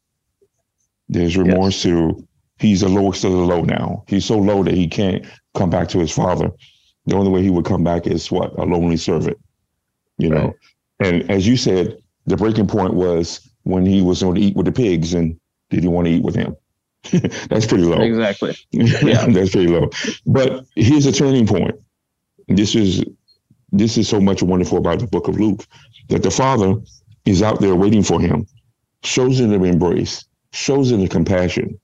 There's 1.09 1.37
remorse 1.37 1.85
yes. 1.85 1.95
to 1.95 2.29
he's 2.59 2.81
the 2.81 2.89
lowest 2.89 3.25
of 3.25 3.33
the 3.33 3.39
low 3.39 3.63
now. 3.63 4.05
He's 4.07 4.25
so 4.25 4.39
low 4.39 4.63
that 4.63 4.75
he 4.75 4.87
can't 4.87 5.27
come 5.55 5.71
back 5.71 5.89
to 5.89 5.99
his 5.99 6.13
father. 6.13 6.51
The 7.07 7.17
only 7.17 7.31
way 7.31 7.43
he 7.43 7.51
would 7.51 7.65
come 7.65 7.83
back 7.83 8.07
is 8.07 8.31
what? 8.31 8.57
A 8.59 8.65
lonely 8.65 8.97
servant. 8.97 9.37
You 10.19 10.31
right. 10.31 10.45
know. 10.45 10.55
And 11.01 11.31
as 11.31 11.47
you 11.47 11.57
said, 11.57 11.99
the 12.27 12.37
breaking 12.37 12.69
point 12.69 12.95
was 12.95 13.49
when 13.65 13.85
he 13.85 14.01
was 14.03 14.23
going 14.23 14.37
to 14.37 14.41
eat 14.41 14.57
with 14.57 14.67
the 14.67 14.73
pigs 14.73 15.13
and 15.15 15.39
did 15.71 15.83
he 15.83 15.89
want 15.89 16.07
to 16.07 16.13
eat 16.13 16.23
with 16.23 16.35
him? 16.35 16.57
That's 17.49 17.67
pretty 17.67 17.85
low. 17.85 18.01
Exactly. 18.01 18.57
Yeah. 18.71 19.27
That's 19.27 19.51
pretty 19.51 19.69
low. 19.69 19.91
But 20.27 20.65
here's 20.77 21.07
a 21.07 21.13
turning 21.13 21.47
point. 21.47 21.75
This 22.49 22.75
is 22.75 23.05
this 23.73 23.97
is 23.97 24.09
so 24.09 24.21
much 24.21 24.43
wonderful 24.43 24.79
about 24.79 24.99
the 24.99 25.07
book 25.07 25.29
of 25.29 25.41
Luke 25.41 25.67
that 26.09 26.23
the 26.23 26.31
father 26.31 26.75
is 27.25 27.43
out 27.43 27.61
there 27.61 27.75
waiting 27.75 28.03
for 28.03 28.21
him, 28.21 28.47
shows 29.05 29.41
him 29.41 29.51
the 29.51 29.63
embrace, 29.65 30.25
shows 30.53 30.91
him 30.91 31.01
the 31.01 31.09
compassion. 31.09 31.79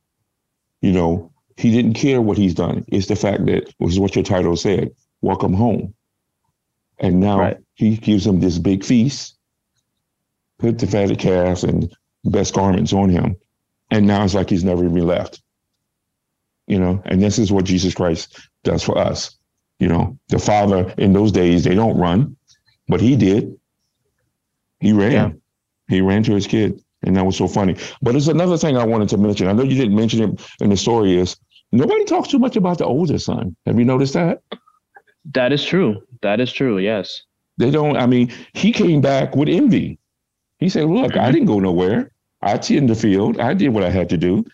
You 0.81 0.93
know, 0.93 1.33
he 1.57 1.71
didn't 1.73 1.95
care 1.95 2.21
what 2.21 2.39
he's 2.39 2.55
done. 2.55 2.85
It's 2.89 3.07
the 3.07 3.17
fact 3.17 3.47
that, 3.47 3.73
which 3.79 3.93
is 3.93 3.99
what 3.99 4.15
your 4.15 4.25
title 4.25 4.57
said, 4.57 4.91
welcome 5.23 5.53
home. 5.53 5.95
And 6.99 7.21
now 7.21 7.39
right. 7.39 7.57
he 7.75 7.97
gives 7.97 8.27
him 8.27 8.41
this 8.41 8.59
big 8.59 8.85
feast, 8.85 9.37
put 10.59 10.79
the 10.79 10.87
fatted 10.87 11.19
calf 11.19 11.63
and 11.63 11.93
best 12.25 12.55
garments 12.55 12.93
on 12.93 13.09
him. 13.09 13.37
And 13.91 14.07
now 14.07 14.25
it's 14.25 14.35
like 14.35 14.51
he's 14.51 14.65
never 14.65 14.85
even 14.85 15.07
left. 15.07 15.41
You 16.67 16.79
know, 16.79 17.03
and 17.07 17.23
this 17.23 17.39
is 17.39 17.51
what 17.51 17.65
Jesus 17.65 17.95
Christ 17.95 18.39
does 18.63 18.83
for 18.83 18.99
us. 18.99 19.37
You 19.79 19.89
know, 19.89 20.19
the 20.29 20.39
father 20.39 20.93
in 20.99 21.13
those 21.13 21.33
days, 21.33 21.65
they 21.65 21.75
don't 21.75 21.97
run, 21.97 22.37
but 22.89 23.01
he 23.01 23.17
did. 23.17 23.59
He 24.81 24.93
ran. 24.93 25.13
Yeah. 25.13 25.31
He 25.89 26.01
ran 26.03 26.23
to 26.25 26.35
his 26.35 26.47
kid. 26.47 26.83
And 27.03 27.17
that 27.17 27.25
was 27.25 27.37
so 27.37 27.47
funny. 27.47 27.77
But 28.03 28.13
there's 28.13 28.29
another 28.29 28.59
thing 28.59 28.77
I 28.77 28.85
wanted 28.85 29.09
to 29.11 29.19
mention. 29.19 29.49
I 29.49 29.53
know 29.53 29.63
you 29.63 29.77
didn't 29.77 29.95
mention 29.95 30.23
it 30.23 30.51
in 30.61 30.71
the 30.71 30.77
story 30.77 31.17
is 31.17 31.37
nobody 31.71 32.05
talks 32.05 32.29
too 32.29 32.39
much 32.39 32.57
about 32.57 32.79
the 32.79 32.87
older 32.87 33.19
son. 33.19 33.57
Have 33.67 33.79
you 33.79 33.85
noticed 33.85 34.15
that? 34.15 34.43
That 35.33 35.53
is 35.53 35.65
true. 35.65 36.03
That 36.23 36.41
is 36.41 36.53
true. 36.53 36.79
Yes. 36.79 37.23
They 37.59 37.71
don't, 37.71 37.97
I 37.97 38.07
mean, 38.07 38.33
he 38.55 38.73
came 38.73 39.01
back 39.01 39.37
with 39.37 39.49
envy. 39.49 39.99
He 40.59 40.69
said, 40.69 40.87
Look, 40.87 41.13
mm-hmm. 41.13 41.21
I 41.21 41.31
didn't 41.31 41.47
go 41.47 41.61
nowhere. 41.61 42.13
I 42.43 42.57
tended 42.57 42.89
the 42.97 43.01
field. 43.01 43.39
I 43.41 43.55
did 43.55 43.71
what 43.71 43.85
I 43.85 43.91
had 43.91 44.09
to 44.11 44.17
do. 44.17 44.45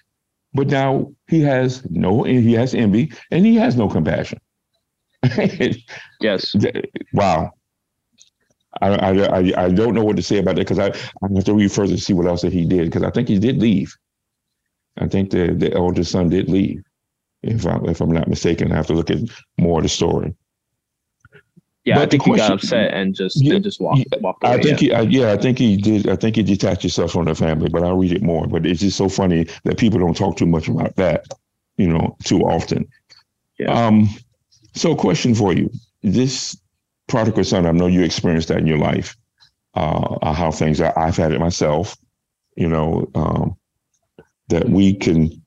But 0.55 0.69
now 0.69 1.13
he 1.29 1.41
has 1.41 1.85
no, 1.91 2.23
he 2.23 2.53
has 2.53 2.75
envy 2.75 3.13
and 3.31 3.45
he 3.45 3.57
has 3.57 3.77
no 3.77 3.89
compassion. 3.89 4.39
yes. 6.21 6.55
Wow. 7.13 7.53
I, 8.83 8.89
I, 8.89 9.65
I 9.65 9.69
don't 9.71 9.95
know 9.95 10.05
what 10.05 10.17
to 10.17 10.23
say 10.23 10.39
about 10.39 10.57
that 10.57 10.67
because 10.67 10.79
I, 10.79 10.89
I 10.89 11.35
have 11.35 11.45
to 11.45 11.55
read 11.55 11.73
further 11.73 11.95
to 11.95 12.01
see 12.01 12.13
what 12.13 12.27
else 12.27 12.43
that 12.43 12.53
he 12.53 12.65
did 12.65 12.87
because 12.87 13.03
I 13.03 13.11
think 13.11 13.29
he 13.29 13.39
did 13.39 13.61
leave. 13.61 13.97
I 14.97 15.09
think 15.09 15.31
the 15.31 15.53
the 15.53 15.73
eldest 15.75 16.13
son 16.13 16.29
did 16.29 16.49
leave, 16.49 16.83
if 17.43 17.67
I'm 17.67 17.89
if 17.89 18.01
I'm 18.01 18.13
not 18.13 18.29
mistaken. 18.29 18.73
I 18.73 18.77
have 18.77 18.87
to 18.89 18.95
look 18.95 19.11
at 19.11 19.19
more 19.59 19.79
of 19.79 19.83
the 19.85 19.89
story. 19.89 20.35
Yeah, 21.85 21.97
but 21.97 22.03
I 22.03 22.07
think 22.07 22.23
he 22.23 22.37
got 22.37 22.51
upset 22.51 22.95
and 22.95 23.15
just 23.15 23.43
yeah, 23.43 23.57
and 23.57 23.65
just 23.65 23.79
walked, 23.79 24.07
walked 24.21 24.43
away. 24.43 24.55
I 24.55 24.63
think 24.63 24.81
yeah. 24.81 24.87
he, 24.87 24.93
I, 24.95 25.01
yeah, 25.03 25.33
I 25.33 25.37
think 25.37 25.59
he 25.59 25.77
did. 25.77 26.09
I 26.09 26.17
think 26.17 26.37
he 26.37 26.43
detached 26.43 26.83
himself 26.83 27.13
from 27.13 27.27
the 27.27 27.35
family. 27.35 27.69
But 27.69 27.83
I'll 27.83 27.99
read 27.99 28.13
it 28.13 28.23
more. 28.23 28.47
But 28.47 28.65
it's 28.65 28.81
just 28.81 28.97
so 28.97 29.09
funny 29.09 29.47
that 29.65 29.79
people 29.79 29.99
don't 29.99 30.17
talk 30.17 30.37
too 30.37 30.47
much 30.47 30.69
about 30.69 30.97
that, 30.97 31.27
you 31.77 31.89
know, 31.89 32.17
too 32.25 32.41
often. 32.41 32.89
Yeah. 33.59 33.73
Um. 33.73 34.09
So, 34.75 34.97
question 34.97 35.35
for 35.35 35.53
you: 35.53 35.71
This 36.03 36.57
prodigal 37.07 37.45
son, 37.45 37.67
I 37.67 37.73
know 37.73 37.87
you 37.87 38.03
experienced 38.03 38.49
that 38.49 38.59
in 38.59 38.67
your 38.67 38.79
life. 38.79 39.17
Uh, 39.75 40.33
how 40.33 40.53
things 40.53 40.81
are. 40.81 40.97
I've 40.97 41.17
had 41.17 41.33
it 41.33 41.41
myself. 41.41 41.97
You 42.57 42.69
know, 42.69 43.11
um, 43.17 43.57
that 44.49 44.69
we 44.69 44.95
can 44.95 45.43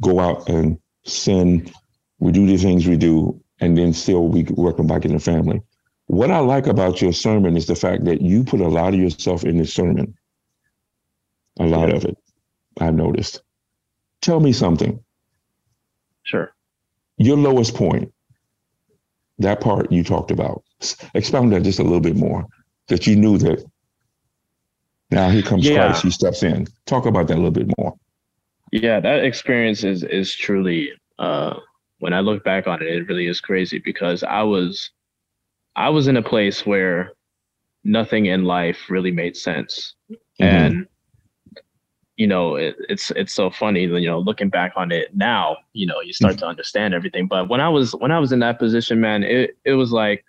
go 0.00 0.20
out 0.20 0.48
and 0.48 0.78
sin, 1.04 1.70
we 2.18 2.32
do 2.32 2.46
the 2.46 2.56
things 2.56 2.86
we 2.86 2.96
do, 2.96 3.40
and 3.60 3.76
then 3.76 3.92
still 3.92 4.28
we 4.28 4.46
welcome 4.50 4.86
back 4.86 5.04
in 5.04 5.12
the 5.12 5.18
family. 5.18 5.60
What 6.06 6.30
I 6.30 6.38
like 6.38 6.66
about 6.66 7.00
your 7.00 7.12
sermon 7.12 7.56
is 7.56 7.66
the 7.66 7.74
fact 7.74 8.04
that 8.04 8.20
you 8.20 8.44
put 8.44 8.60
a 8.60 8.68
lot 8.68 8.94
of 8.94 9.00
yourself 9.00 9.44
in 9.44 9.58
this 9.58 9.72
sermon. 9.72 10.14
A 11.58 11.64
lot 11.64 11.88
yeah. 11.88 11.96
of 11.96 12.04
it, 12.04 12.18
I've 12.80 12.94
noticed. 12.94 13.42
Tell 14.20 14.40
me 14.40 14.52
something. 14.52 15.02
Sure. 16.22 16.54
Your 17.16 17.36
lowest 17.36 17.74
point, 17.74 18.12
that 19.42 19.60
part 19.60 19.90
you 19.92 20.02
talked 20.02 20.30
about. 20.30 20.62
Expound 21.14 21.52
that 21.52 21.62
just 21.62 21.78
a 21.78 21.84
little 21.84 22.00
bit 22.00 22.16
more. 22.16 22.46
That 22.88 23.06
you 23.06 23.16
knew 23.16 23.38
that 23.38 23.64
now 25.10 25.28
here 25.28 25.42
comes 25.42 25.68
yeah. 25.68 25.86
Christ, 25.86 26.02
he 26.02 26.10
steps 26.10 26.42
in. 26.42 26.66
Talk 26.86 27.06
about 27.06 27.28
that 27.28 27.34
a 27.34 27.36
little 27.36 27.50
bit 27.50 27.70
more. 27.78 27.94
Yeah, 28.72 29.00
that 29.00 29.24
experience 29.24 29.84
is 29.84 30.02
is 30.02 30.34
truly 30.34 30.92
uh 31.18 31.58
when 31.98 32.12
I 32.12 32.20
look 32.20 32.42
back 32.42 32.66
on 32.66 32.82
it, 32.82 32.88
it 32.88 33.06
really 33.06 33.28
is 33.28 33.40
crazy 33.40 33.78
because 33.78 34.24
I 34.24 34.42
was 34.42 34.90
I 35.76 35.90
was 35.90 36.08
in 36.08 36.16
a 36.16 36.22
place 36.22 36.66
where 36.66 37.12
nothing 37.84 38.26
in 38.26 38.44
life 38.44 38.90
really 38.90 39.12
made 39.12 39.36
sense. 39.36 39.94
Mm-hmm. 40.10 40.44
And 40.44 40.86
you 42.16 42.26
know, 42.26 42.56
it, 42.56 42.76
it's 42.88 43.10
it's 43.12 43.34
so 43.34 43.50
funny, 43.50 43.82
you 43.82 44.06
know, 44.06 44.18
looking 44.18 44.48
back 44.48 44.72
on 44.76 44.92
it 44.92 45.14
now, 45.14 45.56
you 45.72 45.86
know, 45.86 46.00
you 46.00 46.12
start 46.12 46.34
mm-hmm. 46.34 46.40
to 46.40 46.46
understand 46.46 46.94
everything. 46.94 47.26
But 47.26 47.48
when 47.48 47.60
I 47.60 47.68
was 47.68 47.94
when 47.96 48.10
I 48.10 48.18
was 48.18 48.32
in 48.32 48.40
that 48.40 48.58
position, 48.58 49.00
man, 49.00 49.22
it 49.22 49.56
it 49.64 49.74
was 49.74 49.92
like 49.92 50.24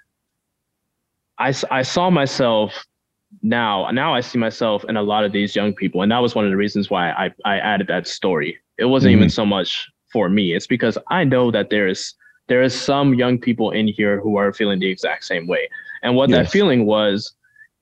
I 1.38 1.54
I 1.70 1.82
saw 1.82 2.10
myself 2.10 2.86
now 3.42 3.90
now 3.92 4.13
I 4.13 4.22
see 4.22 4.38
myself 4.38 4.86
in 4.88 4.96
a 4.96 5.02
lot 5.02 5.25
of 5.25 5.32
these 5.32 5.56
young 5.56 5.74
people, 5.74 6.02
and 6.02 6.12
that 6.12 6.20
was 6.20 6.36
one 6.36 6.46
of 6.46 6.52
the 6.52 6.58
reasons 6.58 6.90
why 6.90 7.12
I 7.12 7.32
I 7.46 7.58
added 7.58 7.88
that 7.88 8.08
story. 8.08 8.58
It 8.78 8.86
wasn't 8.86 9.12
mm-hmm. 9.12 9.20
even 9.20 9.30
so 9.30 9.46
much 9.46 9.90
for 10.12 10.30
me; 10.30 10.54
it's 10.54 10.68
because 10.68 10.98
I 11.10 11.24
know 11.24 11.52
that 11.52 11.70
there 11.70 11.88
is 11.88 12.13
there 12.48 12.62
is 12.62 12.80
some 12.80 13.13
young 13.13 13.40
people 13.40 13.72
in 13.72 13.88
here 13.88 14.20
who 14.20 14.38
are 14.38 14.54
feeling 14.54 14.80
the 14.80 14.90
exact 14.90 15.25
same 15.25 15.48
way. 15.48 15.70
And 16.02 16.16
what 16.16 16.30
yes. 16.30 16.38
that 16.38 16.52
feeling 16.52 16.86
was, 16.86 17.34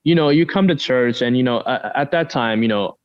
you 0.03 0.15
know, 0.15 0.29
you 0.29 0.46
come 0.46 0.67
to 0.67 0.75
church 0.75 1.22
and, 1.22 1.36
you 1.36 1.43
know, 1.43 1.58
uh, 1.60 1.91
at 1.96 2.12
that 2.12 2.29
time, 2.29 2.62
you 2.62 2.67
know, 2.70 2.98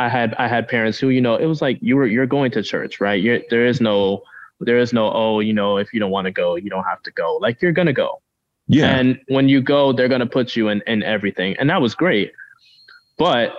I 0.00 0.08
had, 0.08 0.34
I 0.34 0.48
had 0.48 0.68
parents 0.68 0.98
who, 0.98 1.08
you 1.08 1.20
know, 1.20 1.36
it 1.36 1.46
was 1.46 1.60
like, 1.62 1.78
you 1.80 1.96
were, 1.96 2.06
you're 2.06 2.26
going 2.26 2.50
to 2.52 2.62
church, 2.62 3.00
right? 3.00 3.20
You're, 3.22 3.40
there 3.50 3.66
is 3.66 3.80
no, 3.80 4.22
there 4.60 4.78
is 4.78 4.92
no, 4.92 5.10
oh, 5.12 5.40
you 5.40 5.52
know, 5.52 5.76
if 5.76 5.92
you 5.92 6.00
don't 6.00 6.10
want 6.10 6.26
to 6.26 6.30
go, 6.30 6.56
you 6.56 6.70
don't 6.70 6.84
have 6.84 7.02
to 7.04 7.10
go. 7.12 7.36
Like 7.36 7.62
you're 7.62 7.72
going 7.72 7.86
to 7.86 7.92
go. 7.92 8.20
Yeah. 8.66 8.96
And 8.96 9.20
when 9.28 9.48
you 9.48 9.60
go, 9.60 9.92
they're 9.92 10.08
going 10.08 10.20
to 10.20 10.26
put 10.26 10.56
you 10.56 10.68
in, 10.68 10.82
in 10.86 11.02
everything. 11.02 11.56
And 11.58 11.70
that 11.70 11.80
was 11.80 11.94
great. 11.94 12.32
But 13.18 13.52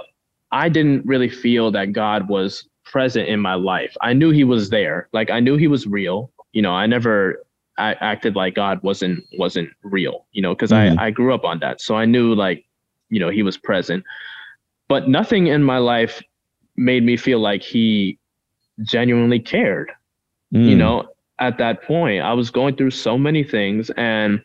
I 0.51 0.69
didn't 0.69 1.05
really 1.05 1.29
feel 1.29 1.71
that 1.71 1.93
God 1.93 2.27
was 2.27 2.67
present 2.86 3.27
in 3.27 3.39
my 3.39 3.55
life. 3.55 3.95
I 4.01 4.13
knew 4.13 4.31
he 4.31 4.43
was 4.43 4.69
there. 4.69 5.07
Like 5.13 5.29
I 5.29 5.39
knew 5.39 5.57
he 5.57 5.67
was 5.67 5.88
real 5.88 6.31
you 6.53 6.62
know, 6.62 6.71
I 6.71 6.86
never 6.88 7.43
I 7.77 7.93
acted 7.93 8.36
like 8.36 8.55
God 8.55 8.81
wasn't 8.83 9.25
wasn't 9.38 9.69
real, 9.83 10.25
you 10.31 10.41
know, 10.41 10.53
because 10.53 10.71
mm-hmm. 10.71 11.00
I, 11.00 11.07
I 11.07 11.12
grew 11.12 11.33
up 11.33 11.45
on 11.45 11.60
that. 11.60 11.81
So 11.81 11.95
I 11.95 12.05
knew 12.05 12.36
like, 12.36 12.65
you 13.10 13.19
know, 13.19 13.29
he 13.29 13.43
was 13.43 13.57
present. 13.57 14.03
But 14.88 15.07
nothing 15.07 15.48
in 15.48 15.63
my 15.63 15.77
life 15.77 16.21
made 16.75 17.04
me 17.04 17.18
feel 17.18 17.40
like 17.40 17.62
he 17.62 18.18
genuinely 18.84 19.40
cared. 19.40 19.92
Mm. 20.54 20.70
You 20.70 20.75
know, 20.75 21.10
at 21.40 21.58
that 21.58 21.84
point, 21.84 22.24
I 22.24 22.34
was 22.34 22.50
going 22.50 22.75
through 22.75 22.92
so 22.92 23.18
many 23.18 23.44
things. 23.44 23.90
And 23.98 24.42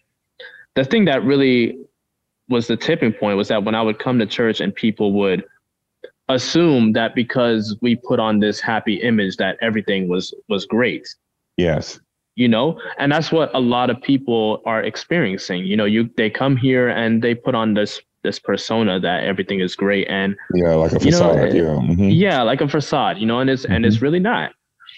the 0.75 0.85
thing 0.85 1.04
that 1.06 1.25
really 1.25 1.78
was 2.49 2.66
the 2.66 2.76
tipping 2.76 3.12
point 3.12 3.37
was 3.37 3.49
that 3.49 3.64
when 3.64 3.75
I 3.75 3.83
would 3.83 3.99
come 3.99 4.18
to 4.18 4.26
church 4.26 4.61
and 4.61 4.75
people 4.75 5.12
would 5.14 5.45
assume 6.28 6.92
that 6.92 7.14
because 7.14 7.76
we 7.80 7.97
put 7.97 8.18
on 8.18 8.40
this 8.40 8.61
happy 8.61 8.97
image 8.97 9.37
that 9.37 9.56
everything 9.61 10.09
was 10.09 10.35
was 10.49 10.66
great 10.66 11.06
Yes. 11.56 12.00
You 12.35 12.49
know, 12.49 12.78
and 12.99 13.11
that's 13.11 13.33
what 13.33 13.54
a 13.54 13.61
lot 13.61 13.88
of 13.88 14.00
people 14.02 14.62
are 14.66 14.83
experiencing. 14.83 15.64
You 15.64 15.76
know, 15.76 15.87
you 15.87 16.11
they 16.18 16.28
come 16.28 16.56
here 16.56 16.88
and 16.88 17.23
they 17.23 17.35
put 17.35 17.54
on 17.54 17.73
this 17.73 18.00
this 18.26 18.38
persona 18.38 18.99
that 19.00 19.25
everything 19.25 19.61
is 19.61 19.76
great 19.76 20.06
and 20.09 20.37
yeah, 20.52 20.75
like 20.75 20.92
a 20.92 21.00
facade. 21.00 21.37
Know, 21.37 21.45
yeah. 21.45 21.62
Mm-hmm. 21.62 22.09
Yeah, 22.11 22.42
like 22.42 22.61
a 22.61 22.68
facade, 22.68 23.18
you 23.18 23.26
know, 23.26 23.40
and 23.40 23.49
it's 23.49 23.62
mm-hmm. 23.62 23.73
and 23.73 23.87
it's 23.87 23.97
mm-hmm. 23.97 24.04
really 24.04 24.18
not. 24.18 24.52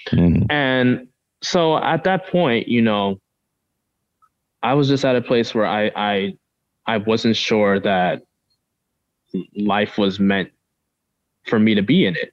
Mm-hmm. 0.09 0.51
And 0.51 1.09
so 1.43 1.77
at 1.79 2.05
that 2.05 2.27
point, 2.29 2.69
you 2.69 2.83
know, 2.83 3.21
I 4.63 4.75
was 4.75 4.89
just 4.89 5.05
at 5.05 5.15
a 5.15 5.21
place 5.21 5.55
where 5.55 5.67
I 5.67 5.93
I 5.95 6.35
I 6.87 6.97
wasn't 6.97 7.37
sure 7.37 7.79
that 7.81 8.23
life 9.55 9.99
was 9.99 10.19
meant 10.19 10.51
for 11.47 11.59
me 11.59 11.75
to 11.75 11.83
be 11.83 12.07
in 12.07 12.17
it. 12.17 12.33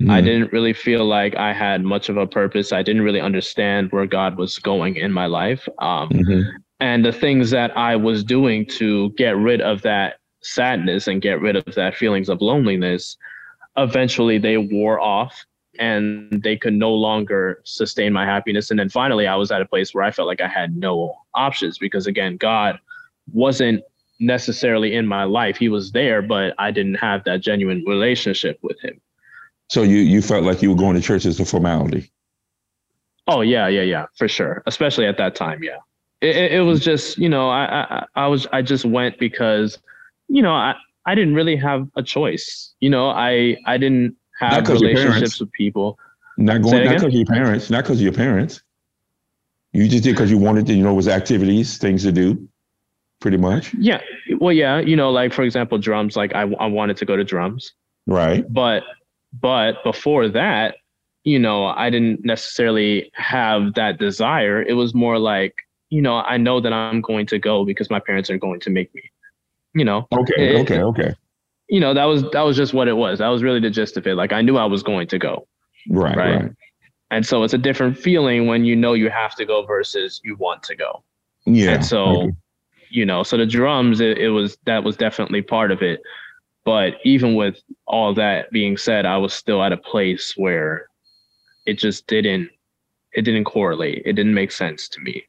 Mm-hmm. 0.00 0.10
I 0.10 0.22
didn't 0.22 0.52
really 0.52 0.72
feel 0.72 1.04
like 1.04 1.36
I 1.36 1.52
had 1.52 1.82
much 1.82 2.08
of 2.08 2.16
a 2.16 2.26
purpose. 2.26 2.72
I 2.72 2.82
didn't 2.82 3.02
really 3.02 3.20
understand 3.20 3.92
where 3.92 4.06
God 4.06 4.38
was 4.38 4.58
going 4.58 4.96
in 4.96 5.12
my 5.12 5.26
life. 5.26 5.68
Um, 5.78 6.08
mm-hmm. 6.08 6.48
And 6.80 7.04
the 7.04 7.12
things 7.12 7.50
that 7.50 7.76
I 7.76 7.96
was 7.96 8.24
doing 8.24 8.64
to 8.78 9.10
get 9.10 9.36
rid 9.36 9.60
of 9.60 9.82
that 9.82 10.19
sadness 10.42 11.06
and 11.06 11.22
get 11.22 11.40
rid 11.40 11.56
of 11.56 11.74
that 11.74 11.94
feelings 11.96 12.28
of 12.28 12.40
loneliness, 12.40 13.16
eventually 13.76 14.38
they 14.38 14.56
wore 14.56 15.00
off. 15.00 15.44
and 15.78 16.42
they 16.42 16.56
could 16.56 16.74
no 16.74 16.92
longer 16.92 17.60
sustain 17.64 18.12
my 18.12 18.26
happiness. 18.26 18.70
And 18.70 18.78
then 18.78 18.88
finally, 18.88 19.26
I 19.26 19.36
was 19.36 19.50
at 19.50 19.62
a 19.62 19.64
place 19.64 19.94
where 19.94 20.04
I 20.04 20.10
felt 20.10 20.28
like 20.28 20.40
I 20.40 20.48
had 20.48 20.76
no 20.76 21.16
options 21.34 21.78
because, 21.78 22.06
again, 22.06 22.36
God 22.36 22.78
wasn't 23.32 23.82
necessarily 24.18 24.94
in 24.94 25.06
my 25.06 25.24
life. 25.24 25.56
He 25.56 25.68
was 25.68 25.92
there, 25.92 26.20
but 26.22 26.54
I 26.58 26.70
didn't 26.70 26.96
have 26.96 27.24
that 27.24 27.40
genuine 27.40 27.84
relationship 27.86 28.58
with 28.62 28.78
him. 28.80 29.00
So 29.70 29.82
you 29.82 29.98
you 29.98 30.20
felt 30.20 30.44
like 30.44 30.60
you 30.60 30.70
were 30.70 30.76
going 30.76 30.96
to 30.96 31.00
church 31.02 31.24
as 31.24 31.38
a 31.38 31.44
formality. 31.44 32.10
Oh 33.28 33.40
yeah, 33.40 33.68
yeah, 33.68 33.82
yeah, 33.82 34.06
for 34.18 34.26
sure. 34.28 34.62
Especially 34.66 35.06
at 35.06 35.16
that 35.18 35.36
time, 35.36 35.62
yeah. 35.62 35.78
It, 36.20 36.36
it, 36.36 36.52
it 36.52 36.60
was 36.60 36.80
just 36.80 37.16
you 37.16 37.28
know 37.28 37.48
I, 37.48 37.86
I 37.88 38.06
I 38.16 38.26
was 38.26 38.46
I 38.52 38.62
just 38.62 38.84
went 38.84 39.18
because 39.18 39.78
you 40.30 40.42
know 40.42 40.52
I 40.52 40.74
I 41.06 41.14
didn't 41.14 41.34
really 41.34 41.56
have 41.56 41.88
a 41.96 42.02
choice. 42.02 42.72
You 42.80 42.90
know 42.90 43.10
I 43.10 43.56
I 43.66 43.76
didn't 43.76 44.16
have 44.38 44.68
relationships 44.68 45.40
with 45.40 45.52
people. 45.52 45.98
Not 46.38 46.62
going 46.62 46.84
not 46.84 46.94
because 46.94 47.02
of 47.04 47.12
your 47.12 47.26
parents, 47.26 47.68
not 47.68 47.84
because 47.84 47.98
of 47.98 48.02
your 48.02 48.12
parents. 48.12 48.62
You 49.72 49.88
just 49.88 50.02
did 50.02 50.12
because 50.12 50.30
you 50.30 50.38
wanted 50.38 50.66
to. 50.66 50.74
You 50.74 50.82
know, 50.82 50.92
it 50.92 50.94
was 50.94 51.08
activities, 51.08 51.78
things 51.78 52.02
to 52.04 52.12
do 52.12 52.48
pretty 53.20 53.36
much. 53.36 53.74
Yeah. 53.74 54.00
Well, 54.38 54.52
yeah. 54.52 54.80
You 54.80 54.96
know, 54.96 55.10
like 55.10 55.32
for 55.32 55.42
example, 55.42 55.78
drums. 55.78 56.16
Like 56.16 56.34
I, 56.34 56.42
I 56.58 56.66
wanted 56.66 56.96
to 56.98 57.04
go 57.04 57.16
to 57.16 57.24
drums. 57.24 57.72
Right. 58.06 58.44
But, 58.52 58.82
but 59.38 59.84
before 59.84 60.28
that, 60.28 60.76
you 61.22 61.38
know, 61.38 61.66
I 61.66 61.90
didn't 61.90 62.24
necessarily 62.24 63.10
have 63.14 63.74
that 63.74 63.98
desire. 63.98 64.62
It 64.62 64.72
was 64.72 64.94
more 64.94 65.18
like, 65.18 65.54
you 65.90 66.00
know, 66.00 66.16
I 66.16 66.38
know 66.38 66.60
that 66.60 66.72
I'm 66.72 67.02
going 67.02 67.26
to 67.26 67.38
go 67.38 67.64
because 67.64 67.90
my 67.90 68.00
parents 68.00 68.30
are 68.30 68.38
going 68.38 68.60
to 68.60 68.70
make 68.70 68.92
me. 68.94 69.02
You 69.74 69.84
know. 69.84 70.06
Okay. 70.12 70.56
It, 70.56 70.60
okay. 70.62 70.82
Okay. 70.82 71.14
You 71.68 71.80
know, 71.80 71.94
that 71.94 72.04
was 72.04 72.24
that 72.32 72.42
was 72.42 72.56
just 72.56 72.74
what 72.74 72.88
it 72.88 72.94
was. 72.94 73.20
That 73.20 73.28
was 73.28 73.42
really 73.42 73.60
the 73.60 73.70
gist 73.70 73.96
of 73.96 74.06
it. 74.06 74.14
Like 74.14 74.32
I 74.32 74.42
knew 74.42 74.56
I 74.56 74.64
was 74.64 74.82
going 74.82 75.06
to 75.08 75.18
go. 75.18 75.46
Right. 75.88 76.16
Right. 76.16 76.42
right. 76.42 76.52
And 77.12 77.26
so 77.26 77.42
it's 77.42 77.54
a 77.54 77.58
different 77.58 77.98
feeling 77.98 78.46
when 78.46 78.64
you 78.64 78.76
know 78.76 78.92
you 78.92 79.10
have 79.10 79.34
to 79.36 79.44
go 79.44 79.64
versus 79.64 80.20
you 80.24 80.36
want 80.36 80.62
to 80.64 80.76
go. 80.76 81.02
Yeah. 81.46 81.70
And 81.70 81.84
so 81.84 82.22
okay 82.22 82.30
you 82.90 83.06
know 83.06 83.22
so 83.22 83.36
the 83.36 83.46
drums 83.46 84.00
it, 84.00 84.18
it 84.18 84.28
was 84.28 84.58
that 84.66 84.84
was 84.84 84.96
definitely 84.96 85.40
part 85.40 85.70
of 85.70 85.80
it 85.80 86.02
but 86.64 86.94
even 87.04 87.34
with 87.34 87.56
all 87.86 88.12
that 88.12 88.50
being 88.50 88.76
said 88.76 89.06
i 89.06 89.16
was 89.16 89.32
still 89.32 89.62
at 89.62 89.72
a 89.72 89.76
place 89.76 90.34
where 90.36 90.86
it 91.66 91.78
just 91.78 92.06
didn't 92.06 92.50
it 93.12 93.22
didn't 93.22 93.44
correlate 93.44 94.02
it 94.04 94.12
didn't 94.14 94.34
make 94.34 94.52
sense 94.52 94.88
to 94.88 95.00
me 95.00 95.24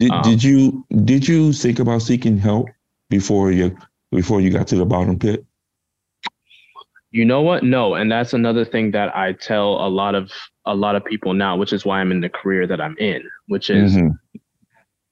did, 0.00 0.10
um, 0.10 0.22
did 0.22 0.42
you 0.42 0.84
did 1.04 1.26
you 1.26 1.52
think 1.52 1.78
about 1.78 2.02
seeking 2.02 2.36
help 2.36 2.68
before 3.18 3.50
you 3.50 3.76
before 4.10 4.40
you 4.40 4.50
got 4.50 4.66
to 4.66 4.76
the 4.76 4.84
bottom 4.84 5.18
pit 5.18 5.44
you 7.10 7.24
know 7.24 7.42
what 7.42 7.62
no 7.62 7.94
and 7.94 8.10
that's 8.10 8.32
another 8.32 8.64
thing 8.64 8.90
that 8.90 9.14
i 9.16 9.32
tell 9.32 9.86
a 9.86 9.88
lot 9.88 10.14
of 10.14 10.30
a 10.66 10.74
lot 10.74 10.96
of 10.96 11.04
people 11.04 11.32
now 11.32 11.56
which 11.56 11.72
is 11.72 11.84
why 11.84 12.00
i'm 12.00 12.10
in 12.10 12.20
the 12.20 12.28
career 12.28 12.66
that 12.66 12.80
i'm 12.80 12.96
in 12.98 13.22
which 13.46 13.70
is 13.70 13.94
mm-hmm 13.94 14.08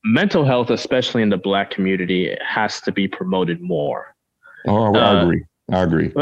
mental 0.04 0.44
health, 0.44 0.70
especially 0.70 1.22
in 1.22 1.28
the 1.28 1.36
Black 1.36 1.70
community, 1.70 2.36
has 2.46 2.80
to 2.82 2.92
be 2.92 3.08
promoted 3.08 3.60
more. 3.60 4.14
Oh, 4.66 4.94
I 4.94 4.98
uh, 4.98 5.22
agree. 5.22 5.44
I 5.70 5.82
agree. 5.82 6.12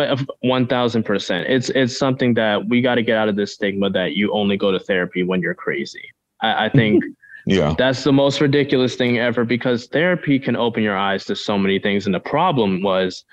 One 0.42 0.66
thousand 0.66 1.04
percent. 1.04 1.48
It's 1.48 1.70
it's 1.70 1.96
something 1.96 2.34
that 2.34 2.68
we 2.68 2.82
got 2.82 2.96
to 2.96 3.02
get 3.02 3.16
out 3.16 3.28
of 3.28 3.36
this 3.36 3.54
stigma 3.54 3.90
that 3.90 4.14
you 4.14 4.32
only 4.32 4.56
go 4.56 4.70
to 4.70 4.78
therapy 4.78 5.22
when 5.22 5.40
you're 5.40 5.54
crazy. 5.54 6.04
I, 6.40 6.66
I 6.66 6.68
think. 6.68 7.02
yeah. 7.46 7.74
That's 7.76 8.04
the 8.04 8.12
most 8.12 8.40
ridiculous 8.40 8.96
thing 8.96 9.18
ever 9.18 9.44
because 9.44 9.86
therapy 9.86 10.38
can 10.38 10.56
open 10.56 10.82
your 10.82 10.96
eyes 10.96 11.24
to 11.26 11.36
so 11.36 11.58
many 11.58 11.78
things. 11.78 12.06
And 12.06 12.14
the 12.14 12.20
problem 12.20 12.82
was 12.82 13.24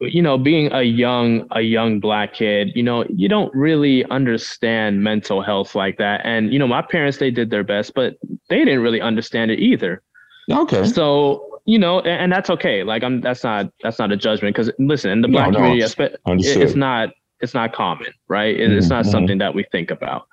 you 0.00 0.22
know 0.22 0.38
being 0.38 0.72
a 0.72 0.82
young 0.82 1.46
a 1.50 1.62
young 1.62 1.98
black 1.98 2.34
kid 2.34 2.70
you 2.76 2.84
know 2.84 3.04
you 3.08 3.28
don't 3.28 3.52
really 3.52 4.04
understand 4.06 5.02
mental 5.02 5.42
health 5.42 5.74
like 5.74 5.98
that. 5.98 6.20
And 6.24 6.52
you 6.52 6.58
know 6.58 6.66
my 6.66 6.82
parents 6.82 7.18
they 7.18 7.30
did 7.30 7.50
their 7.50 7.64
best 7.64 7.94
but 7.94 8.16
they 8.48 8.58
didn't 8.58 8.80
really 8.80 9.00
understand 9.00 9.50
it 9.50 9.58
either. 9.58 10.02
Okay. 10.50 10.84
So 10.86 11.60
you 11.64 11.78
know 11.78 12.00
and, 12.00 12.22
and 12.22 12.32
that's 12.32 12.50
okay. 12.50 12.84
Like 12.84 13.02
i'm 13.02 13.20
that's 13.20 13.42
not 13.42 13.72
that's 13.82 13.98
not 13.98 14.12
a 14.12 14.16
judgment 14.16 14.54
because 14.54 14.70
listen 14.78 15.10
in 15.10 15.20
the 15.20 15.28
black 15.28 15.50
no, 15.50 15.58
community 15.58 15.80
no, 15.80 16.36
it's 16.36 16.74
not 16.74 17.10
it's 17.40 17.54
not 17.54 17.72
common 17.72 18.12
right? 18.28 18.58
It's 18.58 18.86
mm-hmm. 18.86 18.94
not 18.94 19.06
something 19.06 19.38
that 19.38 19.54
we 19.54 19.64
think 19.72 19.90
about. 19.90 20.28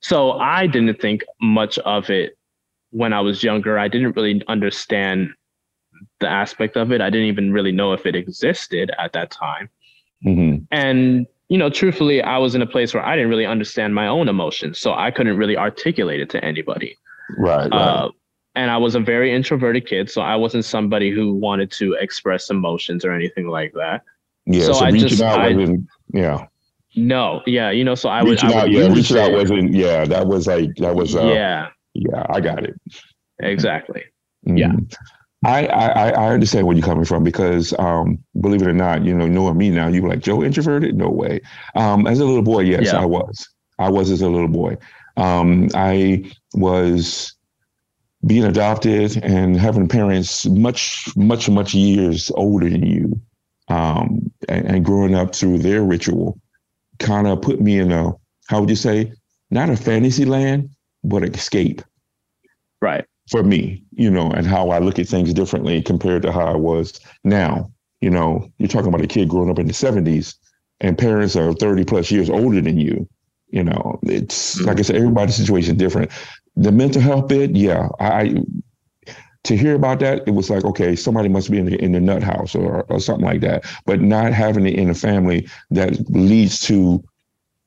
So 0.00 0.32
i 0.32 0.66
didn't 0.66 1.00
think 1.00 1.22
much 1.40 1.78
of 1.80 2.10
it 2.10 2.36
when 2.90 3.12
i 3.12 3.20
was 3.20 3.42
younger 3.42 3.78
i 3.78 3.88
didn't 3.88 4.16
really 4.16 4.42
understand 4.48 5.30
the 6.20 6.28
aspect 6.28 6.76
of 6.76 6.92
it. 6.92 7.00
I 7.00 7.10
didn't 7.10 7.28
even 7.28 7.52
really 7.52 7.72
know 7.72 7.92
if 7.92 8.06
it 8.06 8.14
existed 8.14 8.90
at 8.98 9.12
that 9.12 9.30
time. 9.30 9.68
Mm-hmm. 10.24 10.64
And, 10.70 11.26
you 11.48 11.58
know, 11.58 11.70
truthfully, 11.70 12.22
I 12.22 12.38
was 12.38 12.54
in 12.54 12.62
a 12.62 12.66
place 12.66 12.94
where 12.94 13.04
I 13.04 13.16
didn't 13.16 13.30
really 13.30 13.46
understand 13.46 13.94
my 13.94 14.06
own 14.06 14.28
emotions. 14.28 14.80
So 14.80 14.94
I 14.94 15.10
couldn't 15.10 15.36
really 15.36 15.56
articulate 15.56 16.20
it 16.20 16.30
to 16.30 16.44
anybody. 16.44 16.96
Right. 17.38 17.72
Uh, 17.72 18.10
and 18.54 18.70
I 18.70 18.76
was 18.76 18.94
a 18.94 19.00
very 19.00 19.32
introverted 19.32 19.86
kid. 19.86 20.10
So 20.10 20.22
I 20.22 20.36
wasn't 20.36 20.64
somebody 20.64 21.10
who 21.10 21.34
wanted 21.34 21.70
to 21.72 21.94
express 21.94 22.50
emotions 22.50 23.04
or 23.04 23.12
anything 23.12 23.48
like 23.48 23.72
that. 23.74 24.02
Yeah. 24.46 24.64
So, 24.64 24.72
so 24.74 24.84
I 24.84 24.90
just, 24.90 25.22
I, 25.22 25.52
wasn't, 25.52 25.86
yeah. 26.12 26.46
No, 26.96 27.40
yeah, 27.46 27.70
you 27.70 27.84
know, 27.84 27.94
so 27.94 28.08
I 28.08 28.24
would, 28.24 28.42
I 28.42 28.48
would 28.48 28.56
out, 28.56 28.70
yeah, 28.72 28.88
reaching 28.88 29.16
out 29.16 29.30
wasn't, 29.30 29.72
yeah, 29.72 30.04
that 30.06 30.26
was 30.26 30.48
like, 30.48 30.74
that 30.76 30.96
was, 30.96 31.14
uh, 31.14 31.26
yeah, 31.26 31.68
yeah, 31.94 32.26
I 32.28 32.40
got 32.40 32.64
it. 32.64 32.80
Exactly. 33.38 34.04
Mm-hmm. 34.46 34.56
Yeah. 34.56 34.72
I, 35.42 35.66
I 35.66 36.08
I 36.10 36.34
understand 36.34 36.66
where 36.66 36.76
you're 36.76 36.84
coming 36.84 37.06
from 37.06 37.24
because 37.24 37.72
um, 37.78 38.18
believe 38.40 38.60
it 38.60 38.68
or 38.68 38.74
not, 38.74 39.04
you 39.04 39.14
know, 39.14 39.26
knowing 39.26 39.56
me 39.56 39.70
now, 39.70 39.88
you 39.88 40.02
were 40.02 40.08
like 40.10 40.20
Joe 40.20 40.42
introverted? 40.42 40.94
No 40.94 41.08
way. 41.08 41.40
Um, 41.74 42.06
as 42.06 42.20
a 42.20 42.26
little 42.26 42.42
boy, 42.42 42.60
yes, 42.60 42.86
yeah. 42.86 43.00
I 43.00 43.06
was. 43.06 43.48
I 43.78 43.88
was 43.88 44.10
as 44.10 44.20
a 44.20 44.28
little 44.28 44.48
boy. 44.48 44.76
Um, 45.16 45.68
I 45.74 46.30
was 46.52 47.34
being 48.26 48.44
adopted 48.44 49.16
and 49.24 49.56
having 49.56 49.88
parents 49.88 50.44
much, 50.44 51.08
much, 51.16 51.48
much 51.48 51.72
years 51.72 52.30
older 52.34 52.68
than 52.68 52.84
you, 52.84 53.18
um, 53.68 54.30
and, 54.46 54.66
and 54.66 54.84
growing 54.84 55.14
up 55.14 55.34
through 55.34 55.58
their 55.58 55.82
ritual, 55.82 56.38
kind 56.98 57.26
of 57.26 57.40
put 57.40 57.62
me 57.62 57.78
in 57.78 57.92
a 57.92 58.12
how 58.48 58.60
would 58.60 58.68
you 58.68 58.76
say, 58.76 59.12
not 59.50 59.70
a 59.70 59.76
fantasy 59.76 60.24
land, 60.24 60.68
but 61.02 61.22
escape. 61.22 61.82
Right 62.80 63.04
for 63.30 63.44
me, 63.44 63.82
you 63.92 64.10
know, 64.10 64.30
and 64.32 64.46
how 64.46 64.70
I 64.70 64.80
look 64.80 64.98
at 64.98 65.06
things 65.06 65.32
differently 65.32 65.80
compared 65.80 66.22
to 66.22 66.32
how 66.32 66.46
I 66.46 66.56
was 66.56 67.00
now. 67.22 67.70
You 68.00 68.10
know, 68.10 68.50
you're 68.58 68.68
talking 68.68 68.88
about 68.88 69.02
a 69.02 69.06
kid 69.06 69.28
growing 69.28 69.50
up 69.50 69.58
in 69.58 69.66
the 69.66 69.72
70s 69.72 70.34
and 70.80 70.98
parents 70.98 71.36
are 71.36 71.52
30 71.52 71.84
plus 71.84 72.10
years 72.10 72.28
older 72.28 72.60
than 72.60 72.78
you. 72.78 73.08
You 73.48 73.64
know, 73.64 73.98
it's 74.02 74.56
mm-hmm. 74.56 74.66
like 74.66 74.78
I 74.78 74.82
said, 74.82 74.96
everybody's 74.96 75.36
situation 75.36 75.76
different. 75.76 76.10
The 76.56 76.72
mental 76.72 77.02
health 77.02 77.28
bit, 77.28 77.54
yeah, 77.54 77.88
I 78.00 78.42
to 79.44 79.56
hear 79.56 79.74
about 79.74 80.00
that, 80.00 80.26
it 80.26 80.32
was 80.32 80.50
like, 80.50 80.64
okay, 80.64 80.94
somebody 80.94 81.28
must 81.28 81.50
be 81.50 81.58
in 81.58 81.66
the 81.66 81.82
in 81.82 81.92
the 81.92 82.00
nut 82.00 82.22
house 82.22 82.54
or, 82.54 82.82
or 82.84 83.00
something 83.00 83.24
like 83.24 83.40
that. 83.40 83.64
But 83.86 84.00
not 84.00 84.32
having 84.32 84.66
it 84.66 84.74
in 84.74 84.90
a 84.90 84.94
family 84.94 85.48
that 85.70 85.98
leads 86.10 86.60
to 86.66 87.02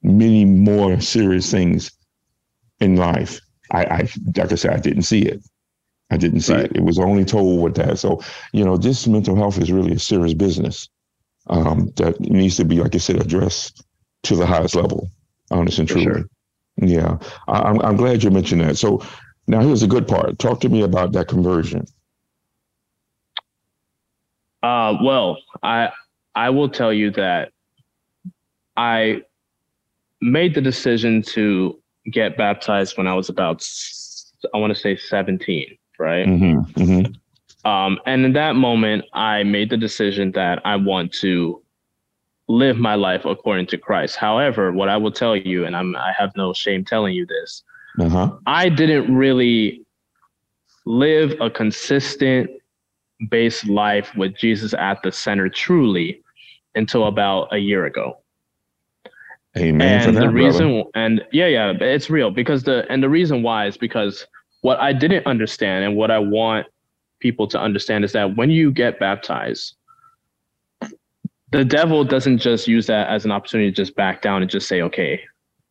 many 0.03 0.45
more 0.45 0.99
serious 0.99 1.49
things 1.51 1.91
in 2.83 2.95
life. 2.95 3.39
I, 3.71 3.83
I 3.85 4.09
like 4.35 4.51
I 4.51 4.55
said, 4.55 4.73
I 4.73 4.79
didn't 4.79 5.03
see 5.03 5.21
it. 5.23 5.41
I 6.11 6.17
didn't 6.17 6.41
see 6.41 6.53
right. 6.53 6.65
it. 6.65 6.75
It 6.75 6.83
was 6.83 6.99
only 6.99 7.25
told 7.25 7.61
with 7.61 7.75
that. 7.75 7.97
So, 7.97 8.21
you 8.51 8.63
know, 8.63 8.77
this 8.77 9.07
mental 9.07 9.35
health 9.35 9.57
is 9.57 9.71
really 9.71 9.93
a 9.93 9.99
serious 9.99 10.33
business 10.33 10.89
um, 11.47 11.91
that 11.95 12.19
needs 12.19 12.57
to 12.57 12.65
be, 12.65 12.79
like 12.79 12.93
I 12.93 12.99
said, 12.99 13.19
addressed 13.19 13.83
to 14.23 14.35
the 14.35 14.45
highest 14.45 14.75
level, 14.75 15.09
honest 15.49 15.79
and 15.79 15.87
true. 15.87 16.03
Sure. 16.03 16.23
Yeah, 16.77 17.17
I, 17.47 17.69
am 17.69 17.81
I'm 17.81 17.97
glad 17.97 18.23
you 18.23 18.31
mentioned 18.31 18.61
that. 18.61 18.77
So 18.77 19.01
now 19.47 19.61
here's 19.61 19.81
the 19.81 19.87
good 19.87 20.07
part. 20.07 20.39
Talk 20.39 20.59
to 20.61 20.69
me 20.69 20.81
about 20.81 21.11
that 21.13 21.27
conversion. 21.27 21.85
Uh, 24.61 24.95
well, 25.03 25.37
I 25.61 25.89
I 26.35 26.49
will 26.49 26.69
tell 26.69 26.93
you 26.93 27.11
that 27.11 27.51
I 28.77 29.21
made 30.21 30.55
the 30.55 30.61
decision 30.61 31.21
to 31.21 31.82
get 32.11 32.37
baptized 32.37 32.97
when 32.97 33.07
I 33.07 33.13
was 33.13 33.29
about 33.29 33.67
I 34.53 34.57
want 34.57 34.73
to 34.73 34.79
say 34.79 34.97
17 34.97 35.77
right? 35.99 36.27
Mm-hmm, 36.27 36.81
mm-hmm. 36.81 37.69
Um, 37.69 37.99
and 38.05 38.25
in 38.25 38.33
that 38.33 38.55
moment, 38.55 39.05
I 39.13 39.43
made 39.43 39.69
the 39.69 39.77
decision 39.77 40.31
that 40.33 40.61
I 40.65 40.75
want 40.75 41.13
to 41.21 41.61
live 42.49 42.77
my 42.77 42.95
life 42.95 43.23
according 43.23 43.67
to 43.67 43.77
Christ. 43.77 44.17
However, 44.17 44.71
what 44.73 44.89
I 44.89 44.97
will 44.97 45.11
tell 45.11 45.35
you, 45.35 45.65
and 45.65 45.75
I'm 45.75 45.95
I 45.95 46.13
have 46.17 46.31
no 46.35 46.53
shame 46.53 46.83
telling 46.83 47.13
you 47.13 47.25
this, 47.25 47.63
uh-huh. 47.99 48.33
I 48.45 48.67
didn't 48.69 49.15
really 49.15 49.85
live 50.85 51.39
a 51.39 51.49
consistent 51.49 52.49
based 53.29 53.65
life 53.67 54.13
with 54.17 54.35
Jesus 54.35 54.73
at 54.73 55.01
the 55.01 55.11
center 55.11 55.47
truly 55.47 56.21
until 56.75 57.07
about 57.07 57.53
a 57.53 57.59
year 57.59 57.85
ago. 57.85 58.17
Amen. 59.57 60.07
And 60.07 60.17
that, 60.17 60.21
the 60.21 60.29
reason, 60.29 60.73
brother. 60.73 60.89
and 60.95 61.21
yeah, 61.31 61.47
yeah, 61.47 61.73
it's 61.79 62.09
real 62.09 62.31
because 62.31 62.63
the 62.63 62.85
and 62.89 63.03
the 63.03 63.09
reason 63.09 63.43
why 63.43 63.67
is 63.67 63.77
because 63.77 64.25
what 64.61 64.79
I 64.79 64.93
didn't 64.93 65.25
understand 65.27 65.85
and 65.85 65.95
what 65.95 66.09
I 66.09 66.19
want 66.19 66.67
people 67.19 67.47
to 67.47 67.59
understand 67.59 68.03
is 68.03 68.13
that 68.13 68.35
when 68.35 68.49
you 68.49 68.71
get 68.71 68.99
baptized, 68.99 69.75
the 71.51 71.63
devil 71.63 72.03
doesn't 72.03 72.39
just 72.39 72.67
use 72.67 72.87
that 72.87 73.07
as 73.09 73.25
an 73.25 73.31
opportunity 73.31 73.69
to 73.69 73.75
just 73.75 73.95
back 73.95 74.21
down 74.21 74.41
and 74.41 74.49
just 74.49 74.67
say, 74.67 74.81
okay, 74.81 75.21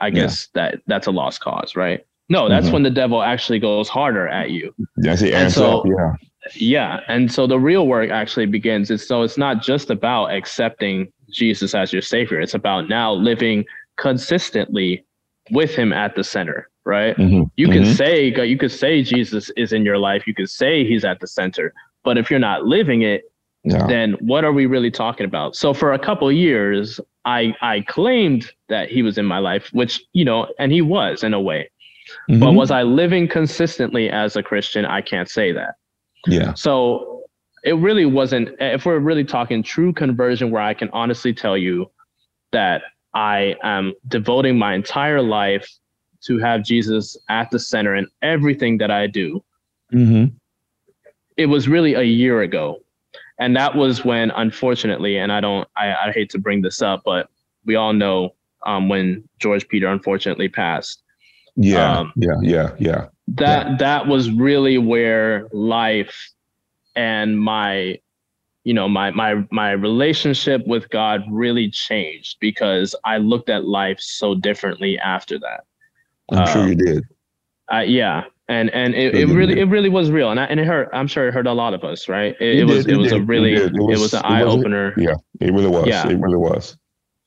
I 0.01 0.11
guess 0.11 0.49
yeah. 0.55 0.71
that 0.71 0.83
that's 0.87 1.07
a 1.09 1.11
lost 1.11 1.40
cause, 1.40 1.75
right? 1.75 2.07
No, 2.29 2.49
that's 2.49 2.66
mm-hmm. 2.66 2.75
when 2.75 2.83
the 2.85 2.90
devil 2.90 3.23
actually 3.23 3.59
goes 3.59 3.88
harder 3.88 4.29
at 4.29 4.51
you. 4.51 4.75
That's 4.97 5.21
the 5.21 5.35
answer. 5.35 5.61
So, 5.61 5.85
yeah. 5.87 6.14
Yeah. 6.55 7.01
And 7.09 7.31
so 7.31 7.47
the 7.47 7.59
real 7.59 7.87
work 7.87 8.11
actually 8.11 8.47
begins. 8.47 8.90
It's, 8.90 9.07
so 9.07 9.23
it's 9.23 9.38
not 9.38 9.62
just 9.62 9.90
about 9.90 10.27
accepting 10.33 11.12
Jesus 11.33 11.75
as 11.75 11.92
your 11.92 12.03
savior. 12.03 12.40
It's 12.40 12.55
about 12.55 12.88
now 12.88 13.12
living 13.12 13.64
consistently 13.97 15.05
with 15.51 15.75
him 15.75 15.92
at 15.92 16.14
the 16.14 16.25
center, 16.25 16.68
right? 16.85 17.16
Mm-hmm. 17.16 17.45
You 17.57 17.68
can 17.68 17.83
mm-hmm. 17.83 17.92
say 17.92 18.47
you 18.47 18.59
could 18.59 18.73
say 18.73 19.03
Jesus 19.03 19.51
is 19.57 19.73
in 19.73 19.85
your 19.85 19.99
life. 19.99 20.27
You 20.27 20.35
could 20.35 20.51
say 20.51 20.85
he's 20.85 21.05
at 21.05 21.21
the 21.21 21.27
center, 21.27 21.73
but 22.05 22.18
if 22.18 22.31
you're 22.31 22.40
not 22.40 22.64
living 22.66 23.03
it, 23.03 23.25
then 23.64 24.14
what 24.14 24.45
are 24.45 24.53
we 24.53 24.66
really 24.66 24.90
talking 24.90 25.25
about? 25.25 25.55
So 25.55 25.73
for 25.73 25.92
a 25.92 25.99
couple 25.99 26.31
years, 26.33 27.01
I 27.25 27.55
I 27.61 27.83
claimed 27.83 28.51
that 28.68 28.88
he 28.88 29.03
was 29.03 29.18
in 29.18 29.27
my 29.27 29.38
life, 29.38 29.68
which 29.73 30.03
you 30.12 30.25
know, 30.25 30.53
and 30.59 30.73
he 30.73 30.83
was 30.83 31.23
in 31.23 31.35
a 31.35 31.40
way. 31.40 31.71
Mm-hmm. 32.29 32.40
But 32.40 32.53
was 32.53 32.71
I 32.71 32.83
living 32.83 33.29
consistently 33.29 34.11
as 34.11 34.37
a 34.37 34.42
Christian? 34.42 34.85
I 34.85 35.01
can't 35.01 35.31
say 35.31 35.53
that. 35.53 35.75
Yeah. 36.27 36.55
So 36.55 37.12
it 37.64 37.75
really 37.75 38.07
wasn't. 38.07 38.51
If 38.61 38.87
we're 38.87 38.98
really 38.98 39.25
talking 39.25 39.62
true 39.62 39.92
conversion, 39.92 40.51
where 40.51 40.62
I 40.62 40.75
can 40.75 40.88
honestly 40.92 41.33
tell 41.33 41.57
you 41.57 41.90
that 42.53 42.83
I 43.14 43.57
am 43.62 43.92
devoting 44.09 44.59
my 44.59 44.75
entire 44.75 45.22
life 45.22 45.68
to 46.25 46.38
have 46.38 46.64
Jesus 46.64 47.16
at 47.29 47.51
the 47.51 47.59
center 47.59 47.94
in 47.94 48.07
everything 48.22 48.79
that 48.79 48.90
I 48.90 49.07
do. 49.07 49.42
Mm-hmm. 49.92 50.35
It 51.37 51.46
was 51.46 51.68
really 51.68 51.94
a 51.94 52.03
year 52.03 52.42
ago 52.42 52.83
and 53.42 53.57
that 53.57 53.75
was 53.75 54.05
when 54.05 54.31
unfortunately 54.33 55.18
and 55.18 55.33
i 55.33 55.40
don't 55.40 55.68
i, 55.77 55.92
I 55.92 56.12
hate 56.12 56.31
to 56.31 56.38
bring 56.38 56.62
this 56.62 56.81
up 56.81 57.03
but 57.05 57.29
we 57.64 57.75
all 57.75 57.92
know 57.92 58.35
um, 58.64 58.88
when 58.88 59.29
george 59.38 59.66
peter 59.68 59.88
unfortunately 59.88 60.48
passed 60.48 61.03
yeah 61.57 61.98
um, 61.98 62.12
yeah 62.16 62.37
yeah 62.40 62.70
yeah 62.79 63.07
that 63.29 63.66
yeah. 63.66 63.77
that 63.79 64.07
was 64.07 64.31
really 64.31 64.79
where 64.79 65.48
life 65.53 66.31
and 66.94 67.38
my 67.40 67.98
you 68.64 68.74
know 68.74 68.88
my 68.88 69.11
my 69.11 69.44
my 69.50 69.72
relationship 69.72 70.66
with 70.66 70.88
god 70.90 71.22
really 71.31 71.70
changed 71.70 72.37
because 72.40 72.94
i 73.05 73.18
looked 73.18 73.48
at 73.48 73.64
life 73.64 73.98
so 74.00 74.35
differently 74.35 74.98
after 74.98 75.38
that. 75.38 75.64
I'm 76.31 76.38
um, 76.38 76.46
sure 76.46 76.68
you 76.68 76.74
did. 76.74 77.05
Uh, 77.72 77.81
yeah. 77.81 78.24
And 78.48 78.70
and 78.70 78.94
it, 78.94 79.14
it 79.14 79.26
really 79.28 79.61
it 79.61 79.64
really 79.68 79.88
was 79.88 80.11
real. 80.11 80.31
And 80.31 80.38
I, 80.38 80.44
and 80.44 80.61
it 80.61 80.66
hurt 80.66 80.90
i'm 80.92 81.07
sure 81.07 81.28
it 81.28 81.35
hurt 81.35 81.46
a 81.46 81.52
lot 81.52 81.74
of 81.74 81.85
us 81.85 82.09
right? 82.09 82.35
It, 82.40 82.61
it, 82.61 82.64
was 82.64 82.87
it, 82.87 82.96
was 82.96 83.12
a 83.12 83.20
really 83.20 83.55
it, 83.55 83.72
was, 83.72 83.98
it 83.98 84.02
was 84.02 84.14
an 84.14 84.22
eye-opener. 84.24 84.94
yeah 84.96 85.14
it 85.40 85.52
really 85.52 85.68
was 85.68 85.87
yeah. 85.87 86.07
it 86.07 86.18
really 86.18 86.37
was. 86.37 86.76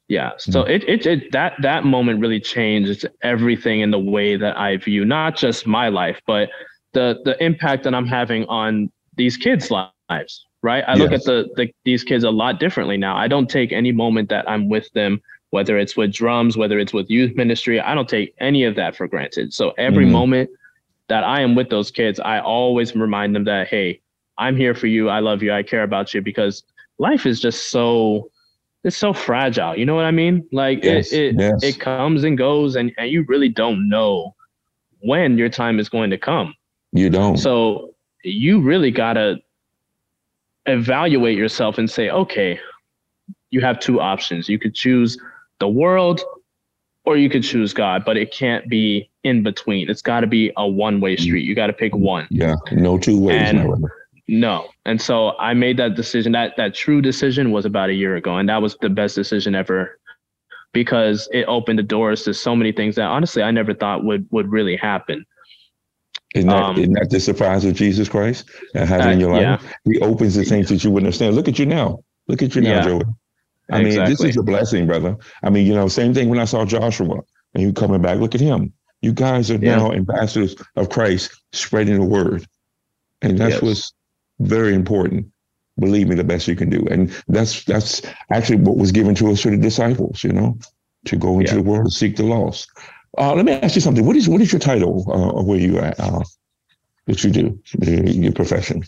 Yeah. 0.08 0.34
So 0.38 0.62
mm-hmm. 0.62 0.72
it, 0.72 0.84
it 0.88 1.06
it 1.06 1.32
that 1.32 1.54
that 1.62 1.84
moment 1.84 2.20
really 2.20 2.40
changed 2.40 3.08
everything 3.24 3.80
in 3.82 3.92
the 3.92 4.00
way 4.00 4.36
that 4.36 4.58
i 4.58 4.78
view 4.78 5.04
not 5.04 5.36
just 5.36 5.66
my 5.66 5.90
life 5.90 6.22
but 6.28 6.50
the 6.94 7.20
the 7.26 7.42
impact 7.44 7.84
that 7.86 7.96
i'm 7.96 8.06
having 8.06 8.46
on 8.46 8.92
these 9.18 9.38
kids 9.38 9.72
lives 9.72 10.46
right 10.62 10.84
i 10.88 10.92
yes. 10.92 11.00
look 11.00 11.12
at 11.12 11.24
the, 11.24 11.50
the 11.56 11.74
these 11.84 12.04
kids 12.04 12.24
a 12.24 12.32
lot 12.32 12.60
differently 12.60 12.98
now 12.98 13.16
i 13.16 13.28
don't 13.28 13.50
take 13.50 13.72
any 13.72 13.92
moment 13.92 14.30
that 14.30 14.50
i'm 14.50 14.70
with 14.70 14.92
them 14.94 15.22
whether 15.52 15.78
it's 15.78 15.96
with 15.96 16.12
drums 16.12 16.58
whether 16.58 16.80
it's 16.80 16.94
with 16.94 17.10
youth 17.10 17.36
ministry 17.36 17.80
i 17.80 17.94
don't 17.96 18.10
take 18.10 18.34
any 18.40 18.64
of 18.64 18.76
that 18.76 18.96
for 18.96 19.08
granted 19.08 19.54
so 19.54 19.72
every 19.78 20.04
mm-hmm. 20.04 20.14
moment 20.14 20.50
that 21.08 21.24
I 21.24 21.42
am 21.42 21.56
with 21.56 21.70
those 21.70 21.92
kids, 21.92 22.20
I 22.20 22.40
always 22.40 22.96
remind 22.96 23.36
them 23.36 23.44
that, 23.46 23.68
hey, 23.68 24.02
I'm 24.38 24.56
here 24.56 24.74
for 24.74 24.88
you. 24.88 25.10
I 25.10 25.20
love 25.20 25.44
you. 25.44 25.54
I 25.54 25.64
care 25.64 25.84
about 25.84 26.14
you 26.14 26.22
because 26.22 26.64
life 26.98 27.26
is 27.26 27.40
just 27.40 27.70
so 27.70 28.30
it's 28.84 28.98
so 28.98 29.14
fragile. 29.14 29.76
You 29.76 29.86
know 29.86 29.96
what 29.96 30.06
I 30.06 30.12
mean? 30.12 30.48
Like 30.52 30.84
yes, 30.84 31.12
it 31.12 31.20
it, 31.20 31.36
yes. 31.40 31.64
it 31.64 31.80
comes 31.80 32.24
and 32.24 32.38
goes 32.38 32.76
and, 32.76 32.92
and 32.98 33.10
you 33.10 33.24
really 33.28 33.50
don't 33.50 33.90
know 33.90 34.36
when 35.00 35.38
your 35.38 35.50
time 35.50 35.80
is 35.80 35.90
going 35.90 36.10
to 36.10 36.18
come. 36.18 36.54
You 36.92 37.10
don't. 37.10 37.38
So 37.38 37.95
you 38.26 38.60
really 38.60 38.92
gotta 38.92 39.38
evaluate 40.66 41.38
yourself 41.38 41.78
and 41.78 41.90
say, 41.90 42.10
okay, 42.10 42.60
you 43.52 43.62
have 43.62 43.80
two 43.80 44.02
options. 44.02 44.50
You 44.50 44.60
could 44.60 44.74
choose 44.74 45.18
the 45.60 45.68
world 45.68 46.22
or 47.06 47.18
you 47.18 47.30
could 47.30 47.44
choose 47.44 47.74
God, 47.74 48.04
but 48.04 48.18
it 48.18 48.32
can't 48.32 48.68
be 48.68 49.10
in 49.24 49.44
between. 49.44 49.90
It's 49.90 50.02
got 50.02 50.22
to 50.22 50.28
be 50.28 50.52
a 50.58 50.68
one 50.68 51.00
way 51.00 51.16
mm. 51.16 51.20
street. 51.20 51.46
You 51.46 51.56
got 51.56 51.68
to 51.68 51.74
pick 51.74 51.96
one. 51.96 52.28
Yeah, 52.30 52.56
no 52.72 52.98
two 52.98 53.20
ways. 53.20 53.50
And, 53.50 53.86
no, 54.28 54.68
and 54.86 55.00
so 55.00 55.38
I 55.38 55.54
made 55.54 55.78
that 55.78 55.96
decision. 55.96 56.32
That 56.32 56.58
that 56.58 56.74
true 56.74 57.02
decision 57.02 57.52
was 57.52 57.66
about 57.66 57.90
a 57.90 57.94
year 57.94 58.16
ago, 58.16 58.38
and 58.38 58.50
that 58.50 58.62
was 58.62 58.76
the 58.82 58.90
best 58.90 59.16
decision 59.16 59.54
ever 59.54 60.00
because 60.74 61.30
it 61.32 61.46
opened 61.48 61.80
the 61.80 61.84
doors 61.84 62.24
to 62.24 62.34
so 62.34 62.56
many 62.56 62.72
things 62.72 62.96
that 62.96 63.06
honestly 63.06 63.44
I 63.44 63.52
never 63.52 63.74
thought 63.74 64.04
would 64.04 64.28
would 64.32 64.52
really 64.52 64.76
happen. 64.76 65.26
Isn't 66.36 66.50
that, 66.50 66.64
um, 66.64 66.78
isn't 66.78 66.94
that 66.94 67.10
the 67.10 67.20
surprise 67.20 67.64
of 67.64 67.76
Jesus 67.76 68.10
Christ 68.10 68.50
and 68.74 68.88
having 68.90 69.08
uh, 69.08 69.12
in 69.12 69.20
your 69.20 69.32
life? 69.32 69.42
Yeah. 69.86 69.92
He 69.92 70.00
opens 70.02 70.36
the 70.36 70.44
things 70.44 70.70
that 70.70 70.84
you 70.84 70.92
wouldn't 70.92 71.08
understand. 71.08 71.36
Look 71.36 71.48
at 71.48 71.58
you 71.58 71.66
now. 71.66 72.00
Look 72.28 72.42
at 72.42 72.56
you 72.56 72.62
now, 72.62 72.76
yeah. 72.76 72.84
Joey. 72.84 73.02
I 73.72 73.80
exactly. 73.80 73.84
mean, 73.84 74.10
this 74.10 74.24
is 74.24 74.38
a 74.38 74.44
blessing, 74.44 74.86
brother. 74.86 75.18
I 75.44 75.50
mean, 75.50 75.66
you 75.66 75.74
know, 75.74 75.88
same 75.88 76.14
thing 76.14 76.30
when 76.30 76.40
I 76.40 76.46
saw 76.46 76.66
Joshua 76.66 77.22
and 77.54 77.64
you 77.64 77.74
coming 77.74 78.02
back. 78.02 78.20
Look 78.20 78.36
at 78.36 78.42
him. 78.42 78.74
You 79.02 79.14
guys 79.14 79.50
are 79.50 79.56
yeah. 79.56 79.78
now 79.78 79.92
ambassadors 79.92 80.56
of 80.76 80.90
Christ, 80.90 81.32
spreading 81.52 82.00
the 82.00 82.06
word, 82.06 82.46
and 83.22 83.38
that's 83.38 83.56
yes. 83.56 83.62
what's 83.62 83.94
very 84.40 84.74
important. 84.74 85.28
Believe 85.80 86.08
me, 86.08 86.16
the 86.16 86.24
best 86.24 86.48
you 86.48 86.56
can 86.56 86.70
do, 86.70 86.86
and 86.90 87.12
that's 87.28 87.64
that's 87.66 88.02
actually 88.32 88.58
what 88.58 88.78
was 88.78 88.92
given 88.92 89.16
to 89.16 89.32
us 89.32 89.42
for 89.42 89.52
the 89.52 89.58
disciples. 89.58 90.24
You 90.24 90.32
know, 90.32 90.58
to 91.06 91.16
go 91.16 91.40
into 91.40 91.52
yeah. 91.52 91.62
the 91.62 91.64
world 91.64 91.86
and 91.86 91.94
seek 91.94 92.16
the 92.16 92.24
lost. 92.24 92.70
Uh, 93.18 93.34
let 93.34 93.46
me 93.46 93.54
ask 93.54 93.76
you 93.76 93.82
something. 93.82 94.06
What 94.06 94.16
is 94.16 94.28
what 94.28 94.42
is 94.42 94.52
your 94.52 94.60
title 94.60 95.06
uh, 95.08 95.40
of 95.40 95.46
where 95.46 95.60
you 95.60 95.80
at? 95.80 96.00
Uh, 96.00 96.22
what 97.06 97.24
you 97.24 97.32
do, 97.32 97.60
your 97.82 98.34
profession? 98.34 98.84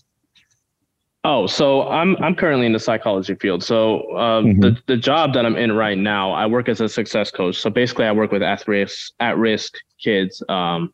Oh, 1.24 1.46
so 1.46 1.88
I'm 1.90 2.16
I'm 2.24 2.36
currently 2.36 2.66
in 2.66 2.74
the 2.74 2.80
psychology 2.80 3.36
field. 3.36 3.64
So 3.64 4.00
uh, 4.16 4.42
mm-hmm. 4.42 4.62
the 4.62 4.78
the 4.86 4.98
job 4.98 5.34
that 5.34 5.46
I'm 5.46 5.56
in 5.56 5.74
right 5.74 5.98
now, 5.98 6.32
I 6.32 6.46
work 6.46 6.70
as 6.70 6.80
a 6.80 6.88
success 6.88 7.32
coach. 7.32 7.60
So 7.60 7.70
basically, 7.70 8.06
I 8.06 8.12
work 8.12 8.32
with 8.32 8.42
at 8.42 8.68
risk 8.68 9.12
at 9.20 9.38
risk 9.38 9.76
kids 10.02 10.42
um, 10.48 10.94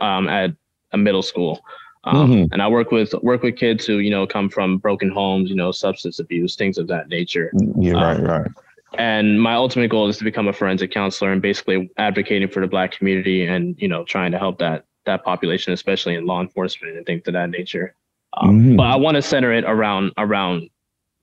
um, 0.00 0.28
at 0.28 0.50
a 0.92 0.96
middle 0.96 1.22
school, 1.22 1.64
um, 2.04 2.30
mm-hmm. 2.30 2.52
and 2.52 2.62
I 2.62 2.68
work 2.68 2.92
with 2.92 3.14
work 3.22 3.42
with 3.42 3.56
kids 3.56 3.84
who 3.84 3.98
you 3.98 4.10
know 4.10 4.26
come 4.26 4.48
from 4.48 4.78
broken 4.78 5.10
homes, 5.10 5.50
you 5.50 5.56
know, 5.56 5.72
substance 5.72 6.18
abuse, 6.18 6.54
things 6.54 6.78
of 6.78 6.86
that 6.88 7.08
nature. 7.08 7.50
Yeah, 7.76 7.94
right, 7.94 8.16
um, 8.16 8.24
right. 8.24 8.50
And 8.98 9.40
my 9.40 9.54
ultimate 9.54 9.88
goal 9.88 10.08
is 10.08 10.18
to 10.18 10.24
become 10.24 10.48
a 10.48 10.52
forensic 10.52 10.90
counselor 10.90 11.32
and 11.32 11.40
basically 11.42 11.90
advocating 11.96 12.48
for 12.48 12.60
the 12.60 12.66
Black 12.66 12.92
community 12.92 13.46
and 13.46 13.76
you 13.78 13.88
know 13.88 14.04
trying 14.04 14.32
to 14.32 14.38
help 14.38 14.58
that 14.58 14.84
that 15.06 15.24
population, 15.24 15.72
especially 15.72 16.14
in 16.14 16.26
law 16.26 16.40
enforcement 16.40 16.96
and 16.96 17.04
things 17.06 17.22
of 17.26 17.34
that 17.34 17.50
nature. 17.50 17.94
Um, 18.36 18.60
mm-hmm. 18.60 18.76
But 18.76 18.84
I 18.84 18.96
want 18.96 19.16
to 19.16 19.22
center 19.22 19.52
it 19.52 19.64
around 19.64 20.12
around 20.18 20.68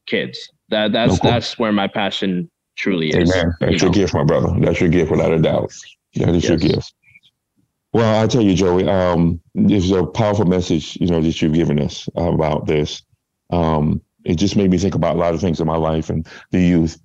kids. 0.05 0.49
That 0.69 0.91
that's 0.91 1.19
that's 1.19 1.59
where 1.59 1.71
my 1.71 1.87
passion 1.87 2.49
truly 2.75 3.09
is. 3.09 3.29
Amen. 3.31 3.53
That's 3.59 3.73
you 3.73 3.77
your 3.79 3.89
know? 3.89 3.93
gift, 3.93 4.13
my 4.13 4.23
brother. 4.23 4.53
That's 4.59 4.79
your 4.79 4.89
gift, 4.89 5.11
without 5.11 5.33
a 5.33 5.39
doubt. 5.39 5.71
That 6.15 6.29
is 6.29 6.43
yes. 6.43 6.49
your 6.49 6.57
gift. 6.57 6.93
Well, 7.93 8.23
I 8.23 8.27
tell 8.27 8.41
you, 8.41 8.55
Joey, 8.55 8.87
um, 8.87 9.41
this 9.53 9.83
is 9.83 9.91
a 9.91 10.05
powerful 10.05 10.45
message, 10.45 10.97
you 11.01 11.07
know, 11.07 11.19
that 11.19 11.41
you've 11.41 11.53
given 11.53 11.77
us 11.79 12.07
about 12.15 12.65
this. 12.65 13.01
Um, 13.49 14.01
it 14.23 14.35
just 14.35 14.55
made 14.55 14.71
me 14.71 14.77
think 14.77 14.95
about 14.95 15.17
a 15.17 15.19
lot 15.19 15.33
of 15.33 15.41
things 15.41 15.59
in 15.59 15.67
my 15.67 15.75
life 15.75 16.09
and 16.09 16.25
the 16.51 16.61
youth. 16.61 16.97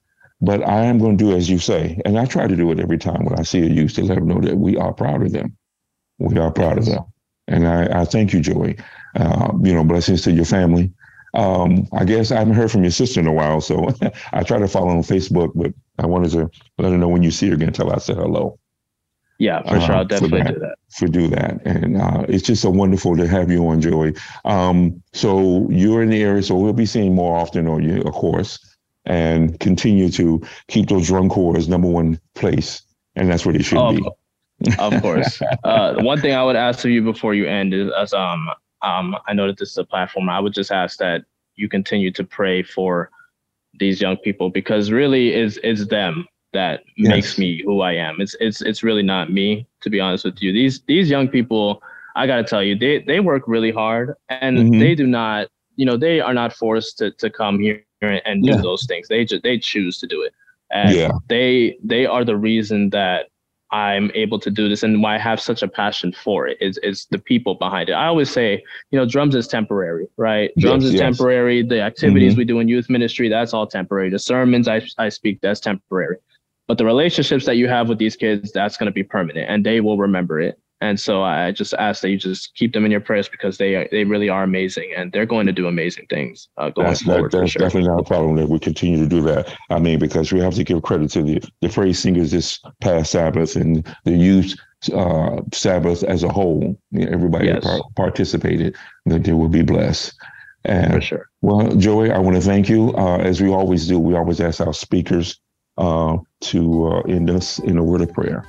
But 0.47 0.63
I 0.63 0.85
am 0.85 0.99
going 0.99 1.19
to 1.19 1.25
do 1.25 1.37
as 1.37 1.51
you 1.51 1.59
say, 1.59 2.01
and 2.05 2.17
I 2.17 2.25
try 2.25 2.47
to 2.47 2.55
do 2.55 2.71
it 2.71 2.79
every 2.79 2.99
time 2.99 3.25
when 3.25 3.37
I 3.37 3.43
see 3.43 3.63
a 3.63 3.67
youth 3.67 3.95
to 3.95 4.05
let 4.05 4.15
them 4.15 4.29
know 4.29 4.41
that 4.41 4.57
we 4.57 4.77
are 4.77 4.93
proud 4.95 5.23
of 5.23 5.33
them. 5.33 5.57
We 6.19 6.39
are 6.39 6.53
proud 6.53 6.79
of 6.79 6.85
them. 6.87 7.05
And 7.49 7.67
I, 7.67 8.03
I 8.03 8.05
thank 8.05 8.33
you, 8.33 8.39
Joey. 8.39 8.79
Uh, 9.17 9.51
you 9.61 9.75
know, 9.75 9.83
blessings 9.83 10.23
to 10.23 10.31
your 10.31 10.45
family. 10.45 10.93
Um, 11.35 11.89
I 11.93 12.05
guess 12.05 12.31
I 12.31 12.39
haven't 12.39 12.55
heard 12.55 12.71
from 12.71 12.85
your 12.85 12.93
sister 12.93 13.19
in 13.19 13.27
a 13.27 13.33
while, 13.33 13.61
so 13.61 13.89
I 14.33 14.45
try 14.45 14.61
to 14.61 14.69
follow 14.69 14.91
on 14.91 15.03
Facebook, 15.03 15.51
but 15.57 15.75
I 15.99 16.07
wanted 16.07 16.31
to 16.31 16.49
let 16.79 16.93
her 16.93 16.99
know 16.99 17.09
when 17.09 17.25
you 17.25 17.33
see 17.33 17.49
her 17.49 17.55
again, 17.55 17.73
tell 17.73 17.91
her 17.91 17.97
I 17.97 17.99
said 17.99 18.17
hello. 18.17 18.57
Yeah, 19.41 19.63
for 19.63 19.81
sure. 19.81 19.97
I'll 19.97 20.01
uh, 20.03 20.05
definitely 20.05 20.43
that, 20.43 20.55
do 20.55 20.61
that. 20.61 20.77
For 20.97 21.09
do 21.09 21.29
that. 21.29 21.67
And 21.67 22.01
uh, 22.01 22.25
it's 22.29 22.47
just 22.47 22.63
so 22.63 22.71
wonderful 22.71 23.17
to 23.17 23.27
have 23.27 23.51
you 23.51 23.67
on, 23.67 23.81
Joey. 23.81 24.15
Um, 24.45 25.03
so 25.13 25.69
you're 25.71 26.03
in 26.03 26.09
the 26.09 26.23
area, 26.23 26.43
so 26.45 26.55
we'll 26.55 26.73
be 26.73 26.87
seeing 26.87 27.17
more 27.17 27.37
often 27.37 27.67
on 27.67 27.83
you, 27.83 28.01
of 28.03 28.15
course, 28.15 28.76
and 29.07 29.59
continue 29.61 30.11
to 30.11 30.43
keep 30.69 30.89
those 30.89 31.07
drum 31.07 31.29
corps 31.29 31.69
number 31.69 31.89
one 31.89 32.21
place. 32.35 32.83
And 33.15 33.31
that's 33.31 33.47
where 33.47 33.53
they 33.53 33.63
should 33.63 33.79
oh, 33.79 33.93
be. 33.93 34.77
Of 34.79 35.01
course. 35.01 35.41
uh, 35.65 35.95
one 36.03 36.21
thing 36.21 36.35
I 36.35 36.43
would 36.43 36.57
ask 36.57 36.85
of 36.85 36.91
you 36.91 37.03
before 37.03 37.35
you 37.35 37.47
end 37.47 37.73
is 37.73 37.91
as 37.97 38.13
um 38.13 38.49
um 38.83 39.17
I 39.27 39.33
know 39.33 39.47
that 39.47 39.59
this 39.59 39.71
is 39.71 39.79
a 39.79 39.85
platform. 39.85 40.29
I 40.29 40.41
would 40.41 40.55
just 40.55 40.73
ask 40.73 40.99
that 40.99 41.25
you 41.55 41.69
continue 41.69 42.11
to 42.13 42.25
pray 42.25 42.63
for 42.63 43.11
these 43.79 44.01
young 44.01 44.17
people 44.19 44.51
because 44.51 44.91
really 44.91 45.35
is 45.35 45.59
it's 45.63 45.87
them 45.87 46.27
that 46.53 46.83
yes. 46.97 47.11
makes 47.11 47.39
me 47.39 47.63
who 47.65 47.81
I 47.81 47.93
am. 47.93 48.17
It's 48.21 48.35
it's 48.41 48.61
it's 48.63 48.83
really 48.83 49.03
not 49.03 49.31
me, 49.31 49.67
to 49.83 49.91
be 49.91 50.01
honest 50.01 50.25
with 50.25 50.41
you. 50.43 50.53
These 50.53 50.83
these 50.87 51.11
young 51.11 51.29
people, 51.29 51.83
I 52.15 52.27
gotta 52.27 52.45
tell 52.45 52.63
you, 52.63 52.77
they 52.77 53.03
they 53.03 53.21
work 53.21 53.45
really 53.47 53.71
hard 53.71 54.15
and 54.29 54.59
mm-hmm. 54.59 54.79
they 54.79 54.95
do 54.95 55.07
not, 55.07 55.49
you 55.77 55.85
know, 55.85 55.97
they 55.97 56.21
are 56.21 56.35
not 56.35 56.53
forced 56.53 56.99
to 56.99 57.11
to 57.13 57.31
come 57.31 57.59
here 57.59 57.83
and 58.03 58.43
do 58.43 58.51
yeah. 58.51 58.61
those 58.63 58.87
things. 58.87 59.09
They 59.09 59.25
just 59.25 59.43
they 59.43 59.59
choose 59.59 59.99
to 59.99 60.07
do 60.07 60.23
it. 60.23 60.33
And 60.71 60.95
yeah. 60.95 61.13
they 61.29 61.79
they 61.83 62.07
are 62.07 62.25
the 62.25 62.37
reason 62.37 62.91
that 62.91 63.27
I'm 63.73 64.11
able 64.15 64.39
to 64.41 64.51
do 64.51 64.69
this 64.69 64.83
and 64.83 65.03
why 65.03 65.17
I 65.17 65.19
have 65.19 65.41
such 65.41 65.63
a 65.63 65.69
passion 65.69 66.13
for 66.13 66.47
it 66.47 66.57
is 66.61 66.79
is 66.79 67.07
the 67.11 67.19
people 67.19 67.57
behind 67.57 67.89
it. 67.89 67.93
I 67.93 68.07
always 68.07 68.31
say, 68.31 68.63
you 68.91 68.99
know, 68.99 69.07
drums 69.07 69.35
is 69.35 69.49
temporary, 69.49 70.07
right? 70.17 70.51
Drums 70.59 70.85
yes, 70.85 70.89
is 70.89 70.95
yes. 70.95 71.03
temporary. 71.03 71.63
The 71.63 71.81
activities 71.81 72.33
mm-hmm. 72.33 72.39
we 72.39 72.45
do 72.45 72.61
in 72.61 72.69
youth 72.69 72.89
ministry, 72.89 73.29
that's 73.29 73.53
all 73.53 73.67
temporary. 73.67 74.11
The 74.11 74.19
sermons 74.19 74.69
I, 74.69 74.83
I 74.99 75.09
speak, 75.09 75.41
that's 75.41 75.61
temporary. 75.61 76.17
But 76.69 76.79
the 76.79 76.85
relationships 76.85 77.45
that 77.47 77.57
you 77.57 77.69
have 77.69 77.89
with 77.89 77.99
these 77.99 78.17
kids, 78.17 78.51
that's 78.53 78.77
going 78.77 78.87
to 78.87 78.93
be 78.93 79.05
permanent 79.05 79.49
and 79.49 79.65
they 79.65 79.81
will 79.81 79.99
remember 79.99 80.41
it. 80.41 80.59
And 80.81 81.01
so 81.01 81.23
I 81.23 81.53
just 81.53 81.73
ask 81.75 82.03
that 82.03 82.11
you 82.11 82.19
just 82.19 82.55
keep 82.55 82.75
them 82.75 82.85
in 82.85 82.91
your 82.91 83.01
prayers 83.01 83.29
because 83.29 83.57
they 83.57 83.89
they 83.91 84.05
really 84.05 84.29
are 84.29 84.43
amazing 84.43 84.93
and 84.95 85.11
they're 85.11 85.25
going 85.25 85.47
to 85.47 85.53
do 85.53 85.67
amazing 85.69 86.07
things 86.11 86.49
uh, 86.59 86.69
going 86.69 86.89
that's, 86.89 87.03
forward. 87.03 87.33
That, 87.33 87.41
that's 87.41 87.53
sure. 87.53 87.61
definitely 87.61 87.89
not 87.89 88.01
a 88.01 88.05
problem 88.05 88.37
that 88.37 88.49
we 88.49 88.59
continue 88.59 88.99
to 88.99 89.09
do 89.09 89.23
that. 89.23 89.57
I 89.71 89.79
mean, 89.79 89.99
because 89.99 90.33
we 90.33 90.41
have 90.41 90.55
to 90.55 90.65
give 90.65 90.83
credit 90.83 91.11
to 91.13 91.23
the, 91.23 91.43
the 91.63 91.71
praise 91.71 91.99
singers 91.99 92.31
this 92.31 92.61
past 92.83 93.13
Sabbath 93.13 93.57
and 93.57 93.87
the 94.05 94.13
youth 94.13 94.55
uh, 94.93 95.41
Sabbath 95.53 96.05
as 96.05 96.23
a 96.23 96.29
whole. 96.29 96.79
Everybody 96.95 97.47
yes. 97.47 97.65
par- 97.65 97.81
participated, 97.97 98.77
that 99.07 99.25
they 99.25 99.33
will 99.33 99.49
be 99.49 99.63
blessed. 99.63 100.15
And, 100.65 100.93
For 100.93 101.01
sure. 101.01 101.29
Well, 101.41 101.75
Joey, 101.77 102.11
I 102.11 102.19
want 102.19 102.37
to 102.37 102.43
thank 102.43 102.69
you. 102.69 102.93
Uh, 102.97 103.19
as 103.19 103.41
we 103.41 103.49
always 103.49 103.87
do, 103.87 103.99
we 103.99 104.15
always 104.15 104.41
ask 104.41 104.61
our 104.61 104.75
speakers 104.75 105.41
uh, 105.79 106.19
to 106.43 106.87
uh, 106.87 107.01
end 107.03 107.31
us 107.31 107.59
in 107.61 107.79
a 107.79 107.85
word 107.85 108.03
of 108.03 108.13
prayer. 108.13 108.45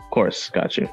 Of 0.00 0.10
course, 0.10 0.50
got 0.50 0.76
you. 0.76 0.88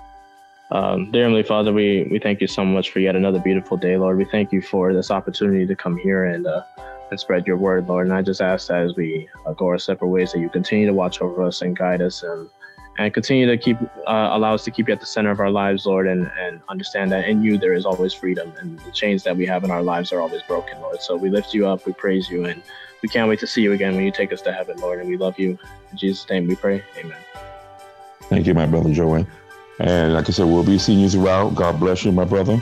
Um, 0.72 1.12
dear 1.12 1.24
Heavenly 1.24 1.44
Father, 1.44 1.74
we, 1.74 2.08
we 2.10 2.20
thank 2.20 2.42
you 2.42 2.48
so 2.48 2.66
much 2.66 2.92
for 2.92 3.00
yet 3.00 3.16
another 3.16 3.40
beautiful 3.40 3.78
day, 3.78 3.98
Lord. 3.98 4.18
We 4.18 4.26
thank 4.26 4.52
you 4.52 4.62
for 4.62 4.94
this 4.94 5.12
opportunity 5.12 5.68
to 5.68 5.76
come 5.76 5.98
here 5.98 6.26
and 6.26 6.48
uh, 6.48 6.64
and 7.12 7.20
spread 7.20 7.46
your 7.46 7.58
word, 7.58 7.88
Lord. 7.88 8.08
And 8.08 8.16
I 8.16 8.22
just 8.22 8.42
ask 8.42 8.70
that 8.70 8.82
as 8.82 8.96
we 8.96 9.30
uh, 9.46 9.54
go 9.54 9.68
our 9.68 9.78
separate 9.78 10.08
ways, 10.08 10.32
that 10.32 10.40
you 10.40 10.50
continue 10.50 10.88
to 10.88 10.94
watch 10.94 11.22
over 11.22 11.44
us 11.44 11.62
and 11.62 11.78
guide 11.78 12.02
us 12.02 12.24
and 12.24 12.50
and 12.98 13.14
continue 13.14 13.46
to 13.46 13.58
keep 13.58 13.78
uh, 14.08 14.30
allow 14.32 14.54
us 14.54 14.64
to 14.64 14.72
keep 14.72 14.88
you 14.88 14.94
at 14.94 15.00
the 15.00 15.06
center 15.06 15.32
of 15.32 15.40
our 15.40 15.52
lives, 15.52 15.86
Lord, 15.86 16.08
and 16.08 16.32
and 16.40 16.62
understand 16.70 17.12
that 17.12 17.28
in 17.28 17.44
you 17.44 17.58
there 17.58 17.74
is 17.74 17.86
always 17.86 18.14
freedom, 18.14 18.54
and 18.60 18.80
the 18.80 18.92
chains 18.92 19.24
that 19.24 19.36
we 19.36 19.46
have 19.46 19.64
in 19.64 19.72
our 19.72 19.84
lives 19.84 20.12
are 20.12 20.22
always 20.22 20.42
broken, 20.44 20.80
Lord. 20.82 21.02
So 21.02 21.16
we 21.16 21.30
lift 21.30 21.54
you 21.54 21.68
up, 21.68 21.86
we 21.86 21.94
praise 21.94 22.30
you, 22.30 22.46
and 22.46 22.64
we 23.02 23.10
can't 23.10 23.30
wait 23.30 23.40
to 23.40 23.48
see 23.48 23.62
you 23.62 23.74
again 23.74 23.96
when 23.96 24.06
you 24.06 24.12
take 24.12 24.32
us 24.32 24.42
to 24.42 24.54
heaven, 24.54 24.78
Lord. 24.80 25.00
And 25.00 25.10
we 25.10 25.18
love 25.18 25.38
you. 25.38 25.58
In 25.92 25.98
Jesus' 25.98 26.28
name, 26.30 26.48
we 26.48 26.56
pray. 26.56 26.84
Amen. 26.98 27.18
Thank 28.22 28.48
you, 28.48 28.54
my 28.54 28.66
brother 28.66 28.92
Joey. 28.92 29.28
And 29.80 30.14
like 30.14 30.30
I 30.30 30.32
said, 30.32 30.46
we'll 30.46 30.64
be 30.64 30.78
seeing 30.78 31.00
you 31.00 31.10
throughout. 31.10 31.56
God 31.56 31.80
bless 31.80 32.06
you, 32.06 32.12
my 32.12 32.26
brother. 32.26 32.62